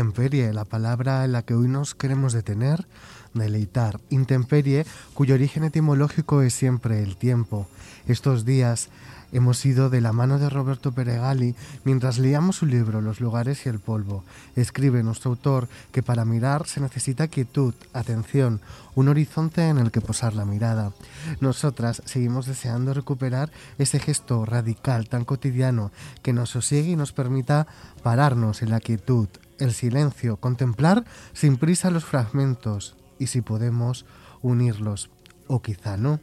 [0.00, 2.86] Intemperie, la palabra en la que hoy nos queremos detener,
[3.34, 4.00] deleitar.
[4.08, 7.68] Intemperie, cuyo origen etimológico es siempre el tiempo.
[8.08, 8.88] Estos días
[9.30, 13.68] hemos ido de la mano de Roberto Peregali mientras leíamos su libro Los lugares y
[13.68, 14.24] el polvo.
[14.56, 18.62] Escribe nuestro autor que para mirar se necesita quietud, atención,
[18.94, 20.92] un horizonte en el que posar la mirada.
[21.40, 27.66] Nosotras seguimos deseando recuperar ese gesto radical tan cotidiano que nos sosiegue y nos permita
[28.02, 29.28] pararnos en la quietud,
[29.60, 34.06] el silencio, contemplar sin prisa los fragmentos y si podemos
[34.42, 35.10] unirlos
[35.50, 36.20] o quizá no.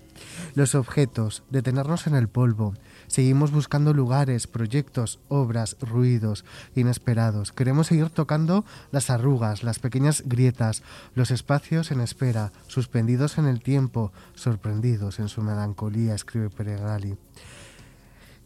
[0.55, 2.73] Los objetos, detenernos en el polvo.
[3.07, 7.51] Seguimos buscando lugares, proyectos, obras, ruidos inesperados.
[7.51, 10.81] Queremos seguir tocando las arrugas, las pequeñas grietas,
[11.13, 17.17] los espacios en espera, suspendidos en el tiempo, sorprendidos en su melancolía, escribe Peregali.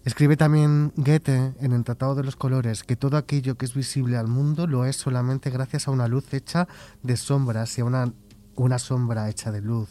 [0.04, 4.18] Escribe también Goethe en el Tratado de los Colores que todo aquello que es visible
[4.18, 6.68] al mundo lo es solamente gracias a una luz hecha
[7.04, 8.12] de sombras y a una,
[8.56, 9.90] una sombra hecha de luz.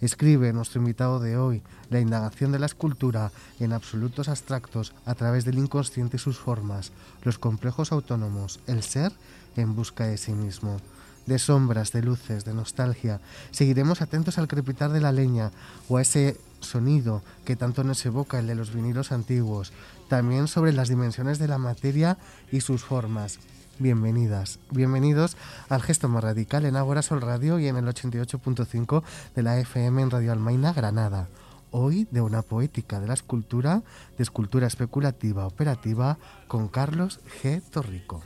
[0.00, 3.30] Escribe nuestro invitado de hoy la indagación de la escultura
[3.60, 6.90] en absolutos abstractos a través del inconsciente y sus formas,
[7.22, 9.12] los complejos autónomos, el ser
[9.54, 10.80] en busca de sí mismo
[11.26, 13.20] de sombras, de luces, de nostalgia.
[13.50, 15.50] Seguiremos atentos al crepitar de la leña
[15.88, 19.72] o a ese sonido que tanto nos evoca el de los vinilos antiguos,
[20.08, 22.18] también sobre las dimensiones de la materia
[22.50, 23.38] y sus formas.
[23.78, 25.36] Bienvenidas, bienvenidos
[25.68, 29.02] al gesto más radical en Ágora Sol Radio y en el 88.5
[29.34, 31.28] de la FM en Radio Almaina, Granada.
[31.72, 33.82] Hoy de una poética de la escultura,
[34.16, 37.60] de escultura especulativa operativa, con Carlos G.
[37.68, 38.22] Torrico.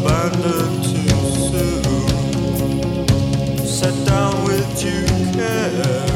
[0.00, 1.08] abandoned too
[1.50, 1.82] soon.
[3.66, 6.06] Sit down with due care.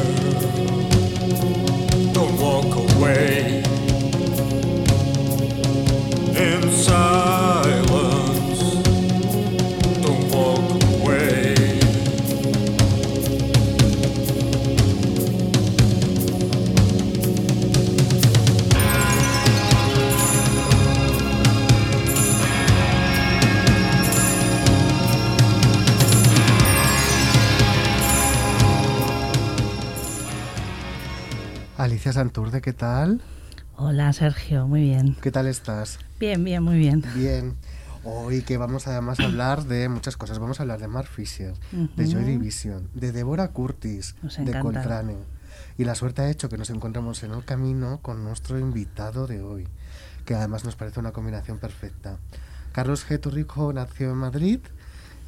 [2.13, 3.63] Don't walk away.
[6.35, 7.32] Inside.
[31.83, 33.19] Alicia Santurde, ¿qué tal?
[33.75, 35.17] Hola Sergio, muy bien.
[35.21, 35.99] ¿Qué tal estás?
[36.17, 37.03] Bien, bien, muy bien.
[37.13, 37.55] Bien.
[38.05, 40.39] Hoy que vamos además a hablar de muchas cosas.
[40.39, 45.17] Vamos a hablar de Mark Fisher, de Joy Division, de Deborah Curtis, de Coltrane.
[45.77, 49.41] Y la suerte ha hecho que nos encontramos en el camino con nuestro invitado de
[49.41, 49.67] hoy,
[50.23, 52.17] que además nos parece una combinación perfecta.
[52.71, 53.19] Carlos G.
[53.19, 54.59] Torrico nació en Madrid,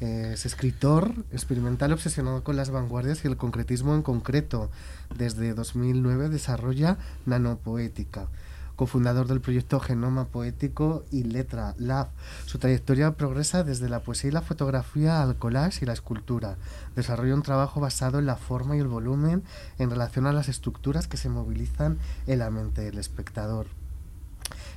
[0.00, 4.70] es escritor experimental obsesionado con las vanguardias y el concretismo en concreto.
[5.14, 8.28] Desde 2009 desarrolla Nanopoética,
[8.76, 12.08] cofundador del proyecto Genoma Poético y Letra Lab.
[12.44, 16.56] Su trayectoria progresa desde la poesía y la fotografía al collage y la escultura.
[16.94, 19.42] Desarrolla un trabajo basado en la forma y el volumen
[19.78, 23.66] en relación a las estructuras que se movilizan en la mente del espectador.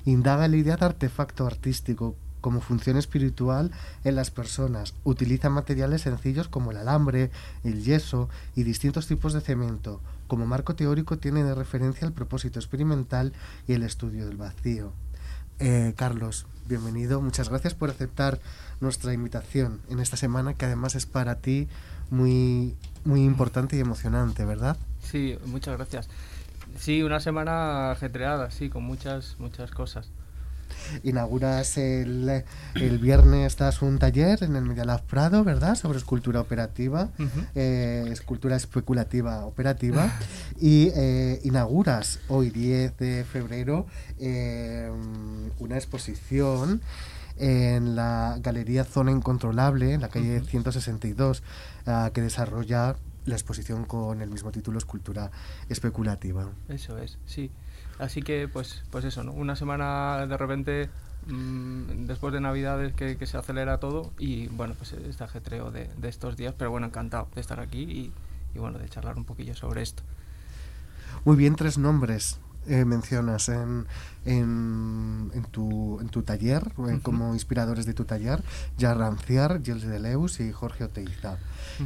[0.06, 3.71] Indaga la idea de artefacto artístico como función espiritual
[4.03, 4.94] en las personas.
[5.03, 7.31] Utiliza materiales sencillos como el alambre,
[7.63, 10.01] el yeso y distintos tipos de cemento.
[10.27, 13.33] Como marco teórico tiene de referencia el propósito experimental
[13.68, 14.94] y el estudio del vacío.
[15.59, 17.21] Eh, Carlos, bienvenido.
[17.21, 18.39] Muchas gracias por aceptar
[18.80, 21.68] nuestra invitación en esta semana que además es para ti
[22.09, 24.77] muy, muy importante y emocionante, ¿verdad?
[25.03, 26.09] Sí, muchas gracias.
[26.77, 30.09] Sí, una semana ajetreada, sí, con muchas, muchas cosas
[31.04, 32.44] inauguras el,
[32.75, 35.75] el viernes, das un taller en el Medialab Prado, ¿verdad?
[35.75, 37.10] Sobre escultura operativa,
[37.56, 40.12] eh, escultura especulativa operativa,
[40.60, 43.86] y eh, inauguras hoy, 10 de febrero,
[44.19, 44.92] eh,
[45.60, 46.81] una exposición
[47.38, 51.44] en la Galería Zona Incontrolable, en la calle 162,
[51.88, 55.31] ah, que desarrolla la exposición con el mismo título, Escultura
[55.69, 56.50] Especulativa.
[56.68, 57.51] Eso es, sí.
[58.00, 59.34] Así que, pues, pues eso, ¿no?
[59.34, 60.90] Una semana de repente
[61.28, 65.90] mm, después de Navidades que, que se acelera todo y bueno, pues este ajetreo de,
[65.98, 68.13] de estos días, pero bueno, encantado de estar aquí y,
[68.56, 70.01] y bueno, de charlar un poquillo sobre esto.
[71.25, 73.86] Muy bien, tres nombres eh, mencionas en,
[74.25, 78.44] en, en, tu, en tu taller, eh, como inspiradores de tu taller,
[78.80, 81.38] Jan Rancière, Gilles Deleuze y Jorge Oteiza.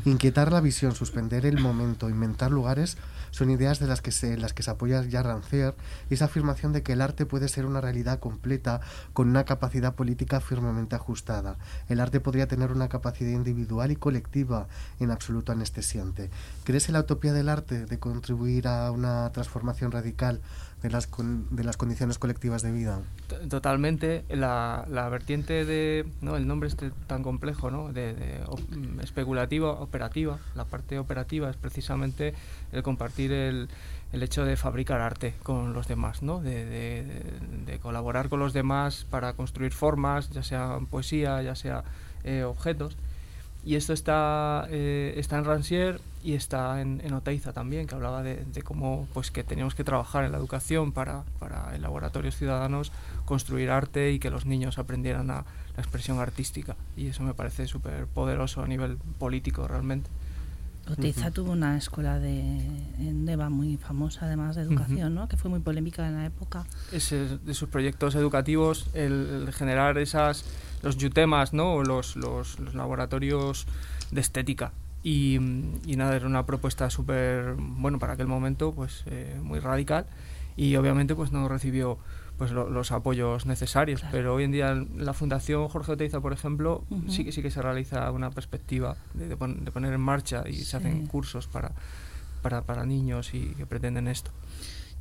[0.06, 2.98] Inquietar la visión, suspender el momento, inventar lugares,
[3.34, 5.74] son ideas de las que se, las que se apoya Rancière
[6.10, 8.80] y esa afirmación de que el arte puede ser una realidad completa
[9.12, 11.58] con una capacidad política firmemente ajustada.
[11.90, 14.68] El arte podría tener una capacidad individual y colectiva
[15.00, 16.30] en absoluto anestesiante.
[16.64, 20.40] ¿Crees en la utopía del arte de contribuir a una transformación radical
[20.84, 21.10] de las,
[21.50, 23.00] de las condiciones colectivas de vida?
[23.50, 26.36] Totalmente, la, la vertiente de, ¿no?
[26.36, 27.92] el nombre este tan complejo, ¿no?
[27.92, 28.44] de,
[29.02, 32.34] especulativa, operativa, la parte operativa es precisamente
[32.72, 33.70] el compartir el,
[34.12, 36.42] el hecho de fabricar arte con los demás, ¿no?
[36.42, 37.24] de-
[37.66, 41.84] de colaborar con los demás para construir formas, ya sea poesía, ya sea
[42.24, 42.98] eh, objetos.
[43.66, 48.22] Y esto está, eh, está en Rancière y está en, en Oteiza también, que hablaba
[48.22, 52.92] de, cómo pues, que teníamos que trabajar en la educación para, para en laboratorios ciudadanos
[53.26, 55.46] construir arte y que los niños aprendieran a,
[55.76, 56.76] la expresión artística.
[56.96, 60.10] Y eso me parece súper poderoso a nivel político realmente.
[60.90, 62.40] Oteiza tuvo una escuela de,
[63.00, 65.30] en Deva muy famosa, además de educación, ¿no?
[65.30, 66.66] que fue muy polémica en la época.
[66.92, 70.46] Ese, de sus proyectos educativos, el, el generar esas,
[70.82, 71.84] los yutemas, ¿no?
[71.84, 73.66] Los, los, los laboratorios
[74.12, 74.74] de estética.
[75.04, 75.36] Y,
[75.86, 80.06] y nada, era una propuesta súper, bueno, para aquel momento, pues eh, muy radical.
[80.56, 81.98] Y obviamente, pues no recibió
[82.38, 84.00] pues lo- los apoyos necesarios.
[84.02, 84.12] Claro.
[84.12, 87.62] Pero hoy en día la Fundación Jorge Oteiza, por ejemplo, sí, que sí que se
[87.62, 90.66] realiza una perspectiva de, de pon- de poner en marcha y Sí.
[90.66, 91.72] se hacen cursos para,
[92.42, 94.32] para, para niños y que pretenden esto.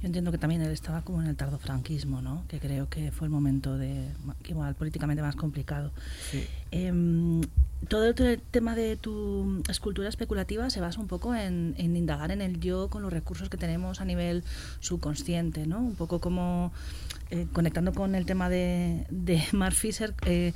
[0.02, 2.44] Yo entiendo que también él estaba como en el tardofranquismo, ¿no?
[2.48, 4.08] que creo que fue el momento de,
[4.48, 5.92] igual políticamente más complicado.
[6.30, 6.44] Sí.
[6.72, 7.40] Em,
[7.88, 12.32] todo el te- tema de tu escultura especulativa se basa un poco en, en indagar
[12.32, 14.42] en el yo con los recursos que tenemos a nivel
[14.80, 15.78] subconsciente, ¿no?
[15.78, 16.72] Un poco como
[17.30, 20.52] eh, conectando con el tema de, de Mark Fisher, eh,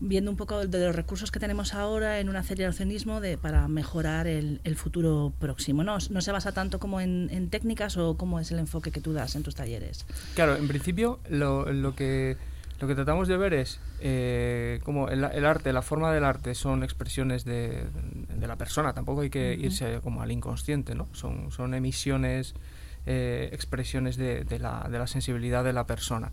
[0.00, 4.26] viendo un poco de los recursos que tenemos ahora en un aceleracionismo de, para mejorar
[4.26, 5.82] el, el futuro próximo.
[5.82, 5.98] ¿no?
[6.10, 9.12] no se basa tanto como en, en técnicas o cómo es el enfoque que tú
[9.12, 10.06] das en tus talleres.
[10.34, 12.36] Claro, en principio lo, lo que
[12.80, 16.54] lo que tratamos de ver es eh, como el, el arte, la forma del arte
[16.54, 17.84] son expresiones de,
[18.36, 19.66] de la persona, tampoco hay que Ujú.
[19.66, 21.08] irse como al inconsciente, ¿no?
[21.12, 22.54] Son, son emisiones,
[23.04, 26.30] eh, expresiones de, de la, de la sensibilidad de la persona.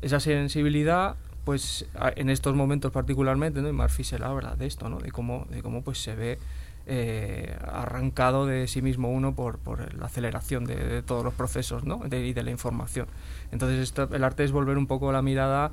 [0.00, 1.86] Esa sensibilidad, pues
[2.16, 3.68] en estos momentos particularmente, ¿no?
[3.68, 4.98] y Mark Fisher habla de esto, ¿no?
[4.98, 6.38] de cómo, de cómo pues se ve
[6.86, 11.84] eh, arrancado de sí mismo uno por, por la aceleración de, de todos los procesos
[11.84, 11.98] ¿no?
[12.06, 13.06] de, y de la información.
[13.52, 15.70] Entonces esto- el arte es volver un poco la mirada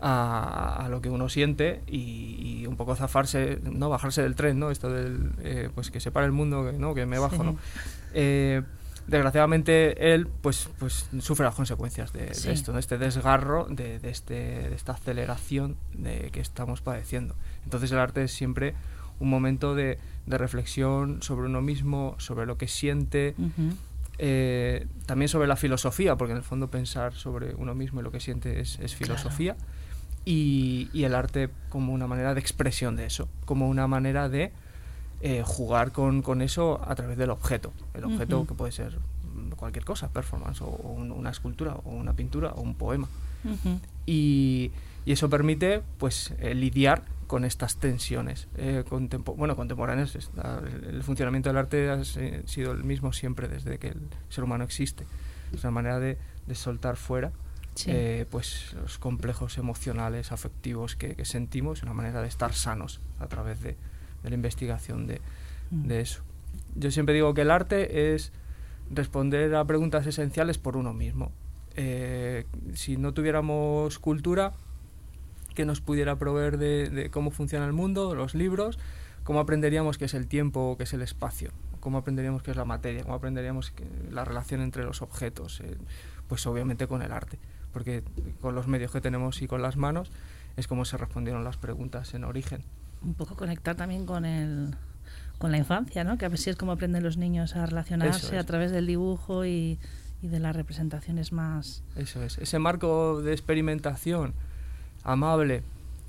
[0.00, 4.58] a, a lo que uno siente y, y un poco zafarse, no bajarse del tren,
[4.58, 4.70] ¿no?
[4.70, 6.94] Esto del eh, pues que se para el mundo, que, ¿no?
[6.94, 7.42] que me bajo, Sí.
[7.42, 7.56] ¿no?
[8.14, 8.62] Eh,
[9.08, 14.34] desgraciadamente él pues pues sufre las consecuencias de, esto, de este desgarro, de, de este,
[14.68, 17.34] de esta aceleración de que estamos padeciendo.
[17.64, 18.74] Entonces el arte es siempre
[19.18, 23.34] un momento de, de reflexión sobre uno mismo, sobre lo que siente,
[24.18, 28.12] eh, también sobre la filosofía, porque en el fondo pensar sobre uno mismo y lo
[28.12, 29.56] que siente es, es filosofía,
[30.24, 34.52] y, y el arte como una manera de expresión de eso, como una manera de
[35.20, 37.72] eh, jugar con, con eso a través del objeto.
[37.94, 38.46] El objeto Ujú.
[38.48, 38.98] que puede ser
[39.34, 43.08] mm, cualquier cosa, performance, o, o un- una escultura, o una pintura, o un poema.
[43.44, 43.80] Ujú.
[44.06, 44.70] Y,
[45.04, 50.84] y eso permite pues eh, lidiar con estas tensiones eh, contempo- bueno contemporáneas está- el,
[50.96, 55.04] el funcionamiento del arte ha sido el mismo siempre desde que el ser humano existe
[55.52, 57.30] es una manera de, de soltar fuera
[57.74, 57.90] Sí.
[57.94, 63.28] eh, pues los complejos emocionales afectivos que, que sentimos una manera de estar sanos a
[63.28, 63.76] través de,
[64.22, 65.20] de la investigación de,
[65.70, 65.86] Mm.
[65.88, 66.22] de eso
[66.74, 68.32] yo siempre digo que el arte es
[68.90, 71.30] responder a preguntas esenciales por uno mismo.
[71.76, 74.52] Eh, si no tuviéramos cultura
[75.54, 78.78] que nos pudiera proveer de, de cómo funciona el mundo, los libros,
[79.24, 82.64] cómo aprenderíamos qué es el tiempo, qué es el espacio, cómo aprenderíamos qué es la
[82.64, 85.76] materia, cómo aprenderíamos que- la relación entre los objetos, eh,
[86.28, 87.38] pues obviamente con el arte,
[87.72, 88.02] porque
[88.40, 90.10] con los medios que tenemos y con las manos
[90.56, 92.62] es como se respondieron las preguntas en origen.
[93.02, 94.74] Un poco conectar también con el
[95.38, 96.18] con la infancia, ¿no?
[96.18, 99.46] Que a veces es como aprenden los niños a relacionarse Eso a través del dibujo
[99.46, 99.78] y,
[100.20, 104.34] y de las representaciones más Eso es, ese marco de experimentación
[105.04, 105.62] amable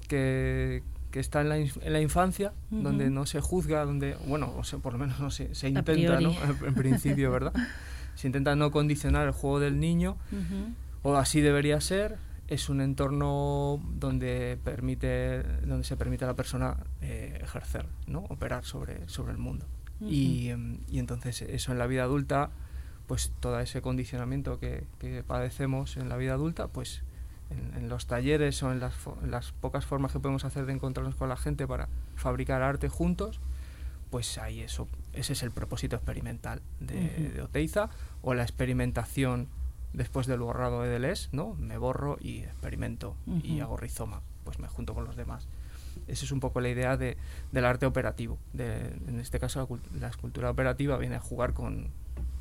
[0.07, 0.81] que,
[1.11, 4.79] que está en la, en la infancia, donde no se juzga, donde, bueno, o sea,
[4.79, 6.19] por lo menos no se, se intenta.
[6.19, 6.33] ¿no?
[6.65, 7.53] En, principio, ¿verdad?
[8.15, 10.17] Se intenta no condicionar el juego del niño,
[11.03, 12.17] o así debería ser,
[12.49, 18.65] es un entorno donde permite donde se permite a la persona eh, ejercer no operar
[18.65, 19.65] sobre sobre el mundo.
[20.01, 22.51] Y, em, y entonces eso en la vida adulta
[23.05, 27.03] pues todo ese condicionamiento que, que padecemos en la vida adulta pues
[27.49, 30.73] en, en los talleres o en las, en las pocas formas que podemos hacer de
[30.73, 33.41] encontrarnos con la gente para fabricar arte juntos
[34.09, 37.35] pues ahí eso ese es el propósito experimental de, Ujú.
[37.35, 37.89] de Oteiza
[38.21, 39.49] o la experimentación
[39.93, 41.53] después del borrado de Deleuze, ¿no?
[41.55, 43.63] Me borro y experimento y Ujú.
[43.63, 45.47] hago rizoma, pues me junto con los demás.
[46.07, 47.17] Esa es un poco la idea de,
[47.51, 48.37] del arte operativo.
[48.53, 51.87] De, en este caso, la, la escultura operativa viene a jugar con,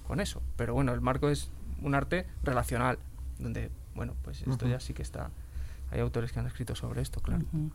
[0.06, 0.42] con eso.
[0.56, 1.50] Pero bueno, el marco es
[1.82, 2.98] un arte relacional,
[3.38, 4.68] donde, bueno, pues esto Ujú.
[4.68, 5.30] ya sí que está.
[5.90, 7.44] Hay autores que han escrito sobre esto, claro.
[7.52, 7.70] Ujú.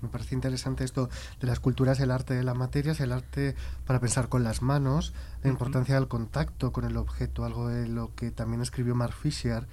[0.00, 1.08] Me parece interesante esto
[1.40, 4.62] de las culturas, el arte de la materia, es el arte para pensar con las
[4.62, 5.12] manos,
[5.42, 9.66] la importancia del contacto con el objeto, algo de lo que también escribió Mark Fisher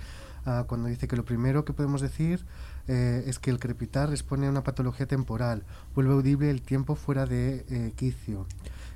[0.46, 2.44] ah, cuando dice que lo primero que podemos decir
[2.88, 5.64] eh, es que el crepitar expone a una patología temporal,
[5.94, 8.48] vuelve audible el tiempo fuera de eh, quicio,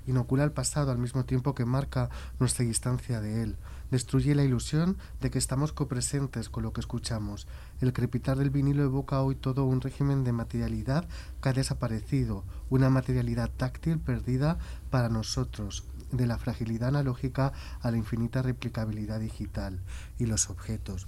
[0.07, 2.09] inocula el pasado al mismo tiempo que marca
[2.39, 3.55] nuestra distancia de él,
[3.91, 7.47] destruye la ilusión de que estamos copresentes con lo que escuchamos.
[7.81, 11.07] El crepitar del vinilo evoca hoy todo un régimen de materialidad
[11.41, 14.57] que ha desaparecido, una materialidad táctil perdida
[14.89, 19.79] para nosotros, de la fragilidad analógica a la infinita replicabilidad digital
[20.17, 21.07] y los objetos.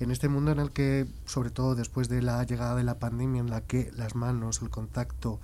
[0.00, 3.40] En este mundo en el que, sobre todo después de la llegada de la pandemia,
[3.40, 5.40] en la que las manos, el contacto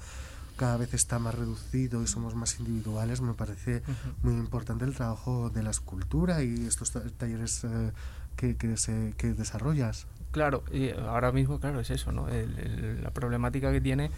[0.57, 3.83] cada vez está más reducido y somos más individuales, me parece
[4.23, 7.93] muy importante el trabajo de la escultura y estos ta- talleres eh,
[8.37, 10.07] que, que, se- que desarrollas.
[10.33, 12.29] Claro, y ahora mismo, claro, es eso, ¿no?
[12.29, 14.11] El- el- la problemática que tiene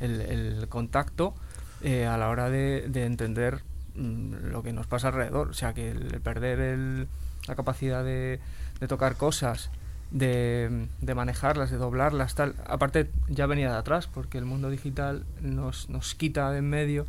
[0.00, 1.34] el, el contacto
[1.82, 3.62] eh, a la hora de, de entender
[3.94, 5.50] mm, lo que nos pasa alrededor.
[5.50, 7.08] O sea, que el perder el-
[7.48, 8.40] la capacidad de,
[8.80, 9.70] de tocar cosas,
[10.10, 12.54] de, de manejarlas, de doblarlas, tal.
[12.66, 17.06] Aparte, ya venía de atrás, porque el mundo digital nos, nos quita de en medio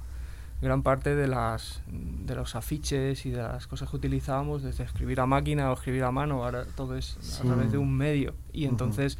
[0.61, 5.19] gran parte de las de los afiches y de las cosas que utilizábamos desde escribir
[5.19, 7.41] a máquina o escribir a mano ahora todo es Sí.
[7.41, 9.17] a través de un medio y entonces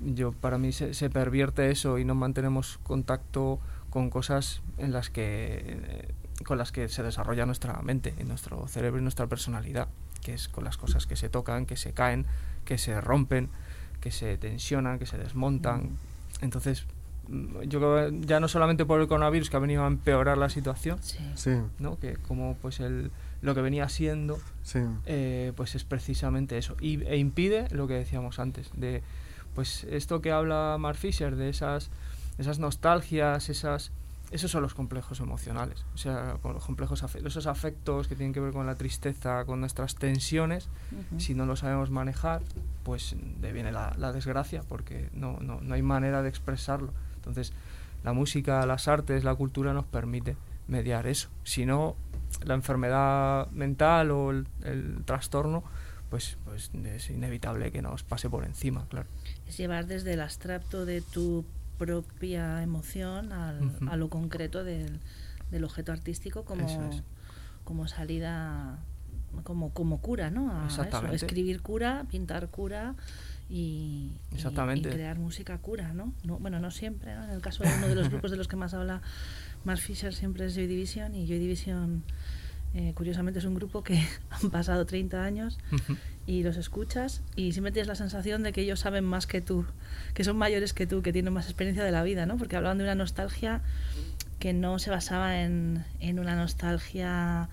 [0.00, 3.58] yo para mí se, se pervierte eso y no mantenemos contacto
[3.90, 6.08] con cosas en las que eh,
[6.44, 9.88] con las que se desarrolla nuestra mente nuestro cerebro y nuestra personalidad
[10.22, 12.26] que es con las cosas que se tocan que se caen
[12.64, 13.48] que se rompen
[14.00, 15.98] que se tensionan que se desmontan
[16.40, 16.86] entonces
[17.28, 20.38] mm, yo creo que ya no solamente por el coronavirus que ha venido a empeorar
[20.38, 21.18] la situación Sí.
[21.34, 21.98] Sí, ¿no?
[21.98, 23.10] que como pues el
[23.42, 24.80] lo que venía siendo sí.
[25.06, 29.02] eh, pues es precisamente eso y, e impide lo que decíamos antes de
[29.54, 31.90] pues esto que habla Mark Fisher de esas
[32.38, 33.92] esas nostalgias esas
[34.30, 38.40] esos son los complejos emocionales o sea con los complejos esos afectos que tienen que
[38.40, 41.20] ver con la tristeza con nuestras tensiones Ujú.
[41.20, 42.42] si no lo sabemos manejar
[42.82, 46.92] pues deviene la, la desgracia porque no, no, no hay manera de expresarlo.
[47.16, 47.52] Entonces
[48.02, 51.28] la música las artes la cultura nos permite mediar eso.
[51.44, 51.96] Si no
[52.44, 55.62] la enfermedad mental o el, el trastorno
[56.08, 59.08] pues pues es inevitable que nos pase por encima claro.
[59.46, 61.44] Es llevar desde el abstracto de tu
[61.84, 65.00] propia emoción al- a lo concreto del,
[65.50, 67.02] del objeto artístico como, es.
[67.64, 68.78] como salida,
[69.44, 70.50] como, como cura, ¿no?
[70.52, 71.16] A eso, Exactamente.
[71.16, 72.94] Escribir cura, pintar cura
[73.48, 74.90] y, y- Exactamente.
[74.90, 76.12] y crear música cura, ¿no?
[76.22, 77.24] no bueno, no siempre, ¿no?
[77.24, 79.00] En el caso de uno de los grupos de los que más habla
[79.64, 82.02] Mark Fisher siempre es Joy Division y Joy Division...
[82.74, 84.00] eh, curiosamente es un grupo que
[84.30, 85.58] han pasado 30 años
[86.26, 89.64] y los escuchas y siempre tienes la sensación de que ellos saben más que tú,
[90.14, 92.36] que son mayores que tú, que tienen más experiencia de la vida, ¿no?
[92.36, 93.60] Porque hablaban de una nostalgia
[94.38, 97.48] que no se basaba en, en una nostalgia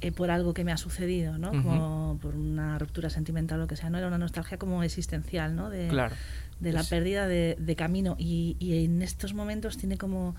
[0.00, 1.50] eh, por algo que me ha sucedido, ¿no?
[1.50, 3.98] Como por una ruptura sentimental o lo que sea, ¿no?
[3.98, 5.70] Era una nostalgia como existencial, ¿no?
[5.70, 6.14] De, claro
[6.60, 10.34] de la pérdida de, de camino y, y en estos momentos tiene como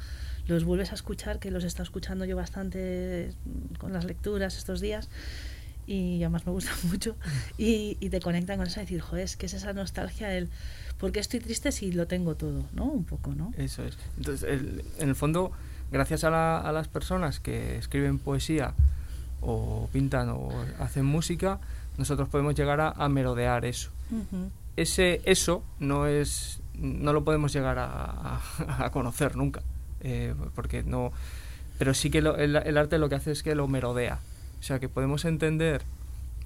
[0.50, 4.58] los vuelves a escuchar que los he estado escuchando yo bastante mm, con las lecturas
[4.58, 5.10] estos días
[5.88, 7.16] y además me gusta mucho
[7.58, 10.50] y, y te conectan con eso y decir joder es que es esa nostalgia del
[10.98, 12.66] ¿por qué estoy triste si lo tengo todo?
[12.74, 12.86] ¿no?
[12.86, 13.54] un poco ¿no?
[13.58, 13.98] Eso es.
[14.18, 15.52] Entonces, el- en el fondo,
[15.92, 18.74] gracias a, la- a las personas que escriben poesía
[19.42, 21.60] o pintan o hacen música,
[21.98, 23.90] nosotros podemos llegar a, a merodear eso.
[24.76, 28.42] Ese eso no es no lo podemos llegar a, a-
[28.86, 29.62] a conocer nunca,
[30.02, 31.12] eh, porque no.
[31.78, 34.20] Pero sí que lo- el, el arte lo que hace es que lo merodea.
[34.60, 35.82] O sea, que podemos entender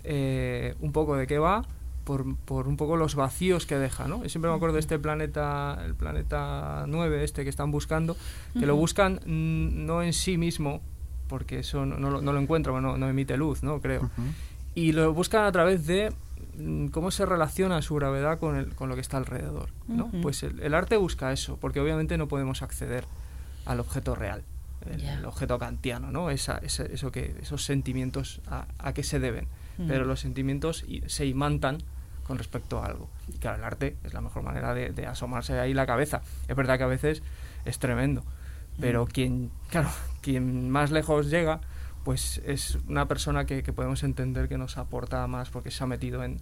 [0.04, 1.66] eh, un poco de qué va
[2.04, 4.22] por, por un poco los vacíos que deja, ¿no?
[4.24, 8.18] Yo siempre me acuerdo de este planeta, el planeta 9, este que están buscando,
[8.60, 10.82] que lo buscan no en sí mismo,
[11.30, 13.80] porque eso no, no lo, no lo encuentro, no, no emite luz, ¿no?
[13.82, 14.10] Creo
[14.76, 16.12] y lo buscan a través de
[16.58, 19.70] mm, cómo se relaciona su gravedad con, el, con lo que está alrededor.
[19.88, 20.06] ¿no?
[20.06, 20.22] Ujú.
[20.22, 23.06] Pues el, el arte busca eso, porque obviamente no podemos acceder
[23.66, 24.44] al objeto real,
[24.90, 25.14] el, Ya.
[25.16, 26.30] el objeto kantiano, ¿no?
[26.30, 29.48] Esa, ese- eso que, esos sentimientos a, a qué se deben.
[29.78, 29.88] Mm.
[29.88, 31.78] Pero los sentimientos se imantan
[32.28, 33.10] con respecto a algo.
[33.28, 36.22] Y claro, el arte es la mejor manera de, de asomarse ahí la cabeza.
[36.48, 37.22] Es verdad que a veces
[37.66, 38.24] es tremendo,
[38.80, 39.90] pero quien, claro,
[40.22, 41.60] quien más lejos llega,
[42.04, 45.88] pues es una persona que, que podemos entender que nos aporta más porque se ha
[45.88, 46.40] metido en...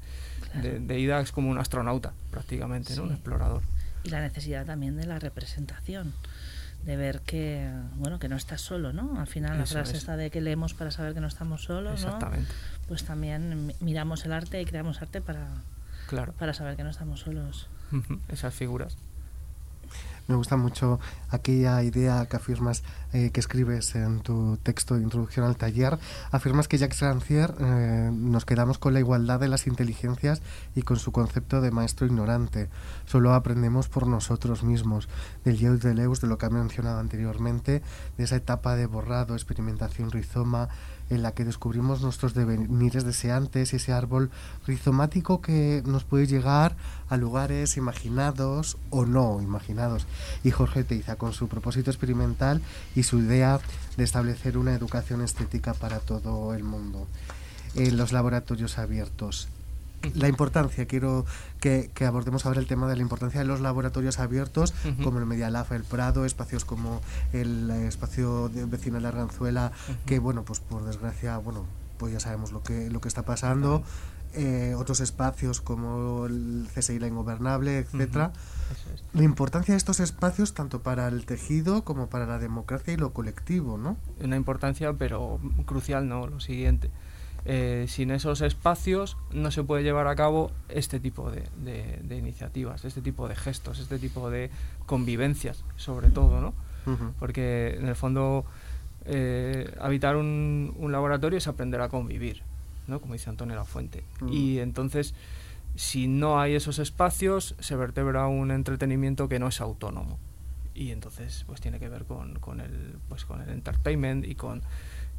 [0.61, 3.03] De, de ida es como un astronauta, prácticamente, ¿no?
[3.03, 3.13] Un Sí.
[3.15, 3.61] explorador.
[4.03, 6.13] Y la necesidad también de la representación,
[6.85, 9.19] de ver que, bueno, que no estás solo, ¿no?
[9.19, 9.99] Al final la Eso frase es.
[9.99, 12.07] esta de que leemos para saber que no estamos solos, ¿no?
[12.07, 12.51] Exactamente,
[12.87, 15.47] Pues también mi- miramos el arte y creamos arte para,
[16.07, 16.33] claro.
[16.33, 17.67] para saber que no estamos solos.
[18.29, 18.97] Esas figuras.
[20.31, 20.97] Me gusta mucho
[21.29, 25.99] aquella idea que afirmas, eh, que escribes en tu texto de introducción al taller.
[26.31, 30.41] Afirmas que Jacques Rancière eh, nos quedamos con la igualdad de las inteligencias
[30.73, 32.69] y con su concepto de maestro ignorante.
[33.05, 35.09] Solo aprendemos por nosotros mismos.
[35.43, 37.81] Del Yeu de Leus, de lo que ha mencionado anteriormente,
[38.17, 40.69] de esa etapa de borrado, experimentación rizoma,
[41.11, 44.31] en la que descubrimos nuestros devenires deseantes y ese árbol
[44.65, 46.75] rizomático que nos puede llegar
[47.09, 50.07] a lugares imaginados o no imaginados.
[50.43, 52.61] Y Jorge Teiza, con su propósito experimental
[52.95, 53.59] y su idea
[53.97, 57.07] de establecer una educación estética para todo el mundo.
[57.75, 59.49] En los laboratorios abiertos.
[60.15, 61.25] La importancia, quiero
[61.59, 65.25] que, que abordemos ahora el tema de la importancia de los laboratorios abiertos, como el
[65.25, 67.01] Medialaf, el Prado, espacios como
[67.33, 69.71] el eh, espacio de vecinal de Arganzuela,
[70.05, 71.65] que bueno, pues por desgracia, bueno,
[71.97, 73.83] pues ya sabemos lo que, lo que está pasando.
[74.33, 78.31] Eh, otros espacios como el CSI La Ingobernable, etcétera.
[78.93, 79.03] Es.
[79.13, 83.11] La importancia de estos espacios tanto para el tejido como para la democracia y lo
[83.11, 83.97] colectivo, ¿no?
[84.23, 86.27] Una importancia, pero crucial, ¿no?
[86.27, 86.89] Lo siguiente.
[87.45, 92.17] Eh, sin esos espacios no se puede llevar a cabo este tipo de, de- de
[92.17, 94.51] iniciativas, este tipo de gestos, este tipo de
[94.85, 96.53] convivencias, sobre todo, ¿no?
[97.19, 98.45] Porque en el fondo
[99.05, 102.41] eh, habitar un, un laboratorio es aprender a convivir,
[102.87, 102.99] ¿no?
[102.99, 104.03] Como dice Antonio Lafuente.
[104.19, 104.27] Mm.
[104.29, 105.13] Y entonces,
[105.75, 110.19] si no hay esos espacios, se vertebra un entretenimiento que no es autónomo.
[110.73, 114.61] Y entonces, pues tiene que ver con, con el, pues con el entertainment y con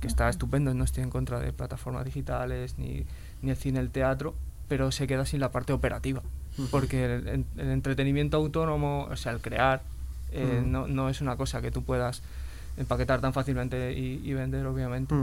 [0.02, 3.04] que está estupendo, no estoy en contra de plataformas digitales ni,
[3.40, 4.34] ni el cine, el teatro,
[4.68, 6.20] pero se queda sin la parte operativa.
[6.70, 9.82] Porque el, el- el entretenimiento autónomo, o sea, el crear,
[10.32, 12.20] eh, no, no es una cosa que tú puedas
[12.76, 15.14] empaquetar tan fácilmente y, y vender, obviamente.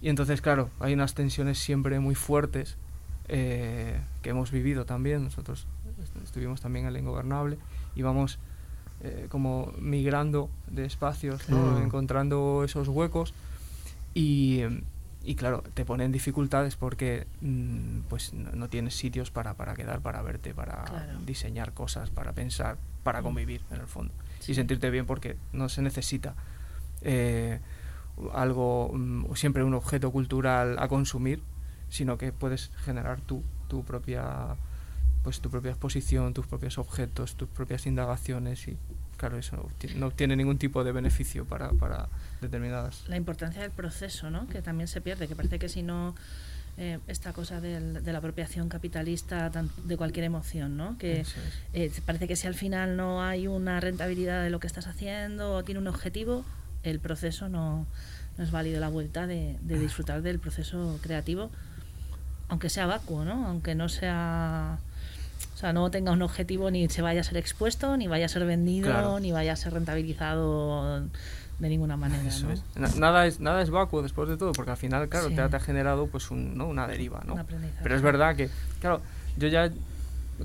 [0.00, 2.76] Y entonces, claro, hay unas tensiones siempre muy fuertes
[3.28, 5.24] eh, que hemos vivido también.
[5.24, 5.66] Nosotros
[6.02, 7.58] est- estuvimos también en la Ingobernable
[7.96, 8.38] y vamos
[9.02, 11.76] eh, como migrando de espacios, ¿no?
[11.78, 13.34] Encontrando esos huecos
[14.18, 14.64] y,
[15.22, 20.00] y claro, te ponen dificultades porque mm, pues no, no tienes sitios para, para quedar,
[20.00, 21.18] para verte, para Claro.
[21.24, 23.24] diseñar cosas, para pensar, para Mm.
[23.24, 24.52] convivir en el fondo Sí.
[24.52, 26.34] y sentirte bien porque no se necesita
[27.02, 27.60] eh,
[28.34, 31.40] algo, mm, siempre un objeto cultural a consumir,
[31.88, 34.56] sino que puedes generar tu, tu propia
[35.22, 38.76] pues tu propia exposición, tus propios objetos, tus propias indagaciones y
[39.18, 42.08] claro, eso no obti- no obtiene ningún tipo de beneficio para, para
[42.40, 43.02] determinadas.
[43.08, 44.48] La importancia del proceso, ¿no?
[44.48, 46.14] Que también se pierde, que parece que si no
[46.80, 50.96] eh, esta cosa del- de la apropiación capitalista de cualquier emoción, ¿no?
[50.96, 51.34] Que es.
[51.74, 55.52] eh, parece que si al final no hay una rentabilidad de lo que estás haciendo
[55.54, 56.44] o tiene un objetivo,
[56.84, 57.84] el proceso no,
[58.36, 61.50] no es válido la vuelta de, de disfrutar del proceso creativo,
[62.48, 63.46] aunque sea vacuo, ¿no?
[63.48, 64.78] Aunque no sea...
[65.58, 68.28] O sea, no tenga un objetivo ni se vaya a ser expuesto, ni vaya a
[68.28, 69.18] ser vendido, Claro.
[69.18, 71.00] ni vaya a ser rentabilizado
[71.58, 72.52] de ninguna manera, Eso ¿no?
[72.52, 72.62] es.
[72.76, 75.34] Na- Nada es nada es vacuo después de todo, porque al final, claro, Sí.
[75.34, 76.68] te, ha- te ha generado pues un, ¿no?
[76.68, 77.34] una deriva, ¿no?
[77.34, 77.44] Un.
[77.82, 78.48] Pero es verdad que,
[78.80, 79.00] claro,
[79.36, 79.68] yo ya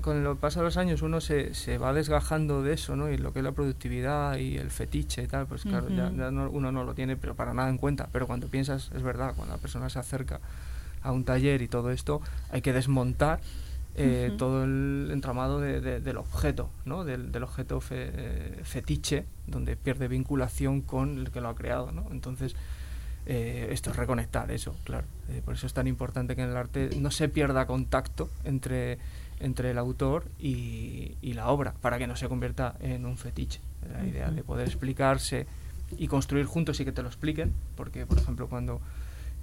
[0.00, 3.08] con el paso de los años uno se, se va desgajando de eso, ¿no?
[3.08, 6.32] Y lo que es la productividad y el fetiche y tal, pues claro, ya, ya
[6.32, 8.08] no- uno no lo tiene, pero para nada en cuenta.
[8.10, 10.40] Pero cuando piensas, es verdad, cuando la persona se acerca
[11.04, 13.38] a un taller y todo esto, hay que desmontar
[13.96, 14.36] eh, Ujú.
[14.38, 17.04] todo el entramado de- de- del objeto, ¿no?
[17.04, 21.92] Del, del objeto fe- eh, fetiche, donde pierde vinculación con el que lo ha creado,
[21.92, 22.06] ¿no?
[22.10, 22.56] Entonces,
[23.26, 25.06] eh, esto es reconectar eso, claro.
[25.30, 28.98] Eh, por eso es tan importante que en el arte no se pierda contacto entre,
[29.40, 33.60] entre el autor y, y la obra, para que no se convierta en un fetiche.
[33.92, 35.46] La idea de poder explicarse
[35.98, 38.80] y construir juntos y que te lo expliquen, porque, por ejemplo, cuando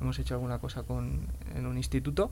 [0.01, 1.21] hemos hecho alguna cosa con,
[1.55, 2.31] en un instituto,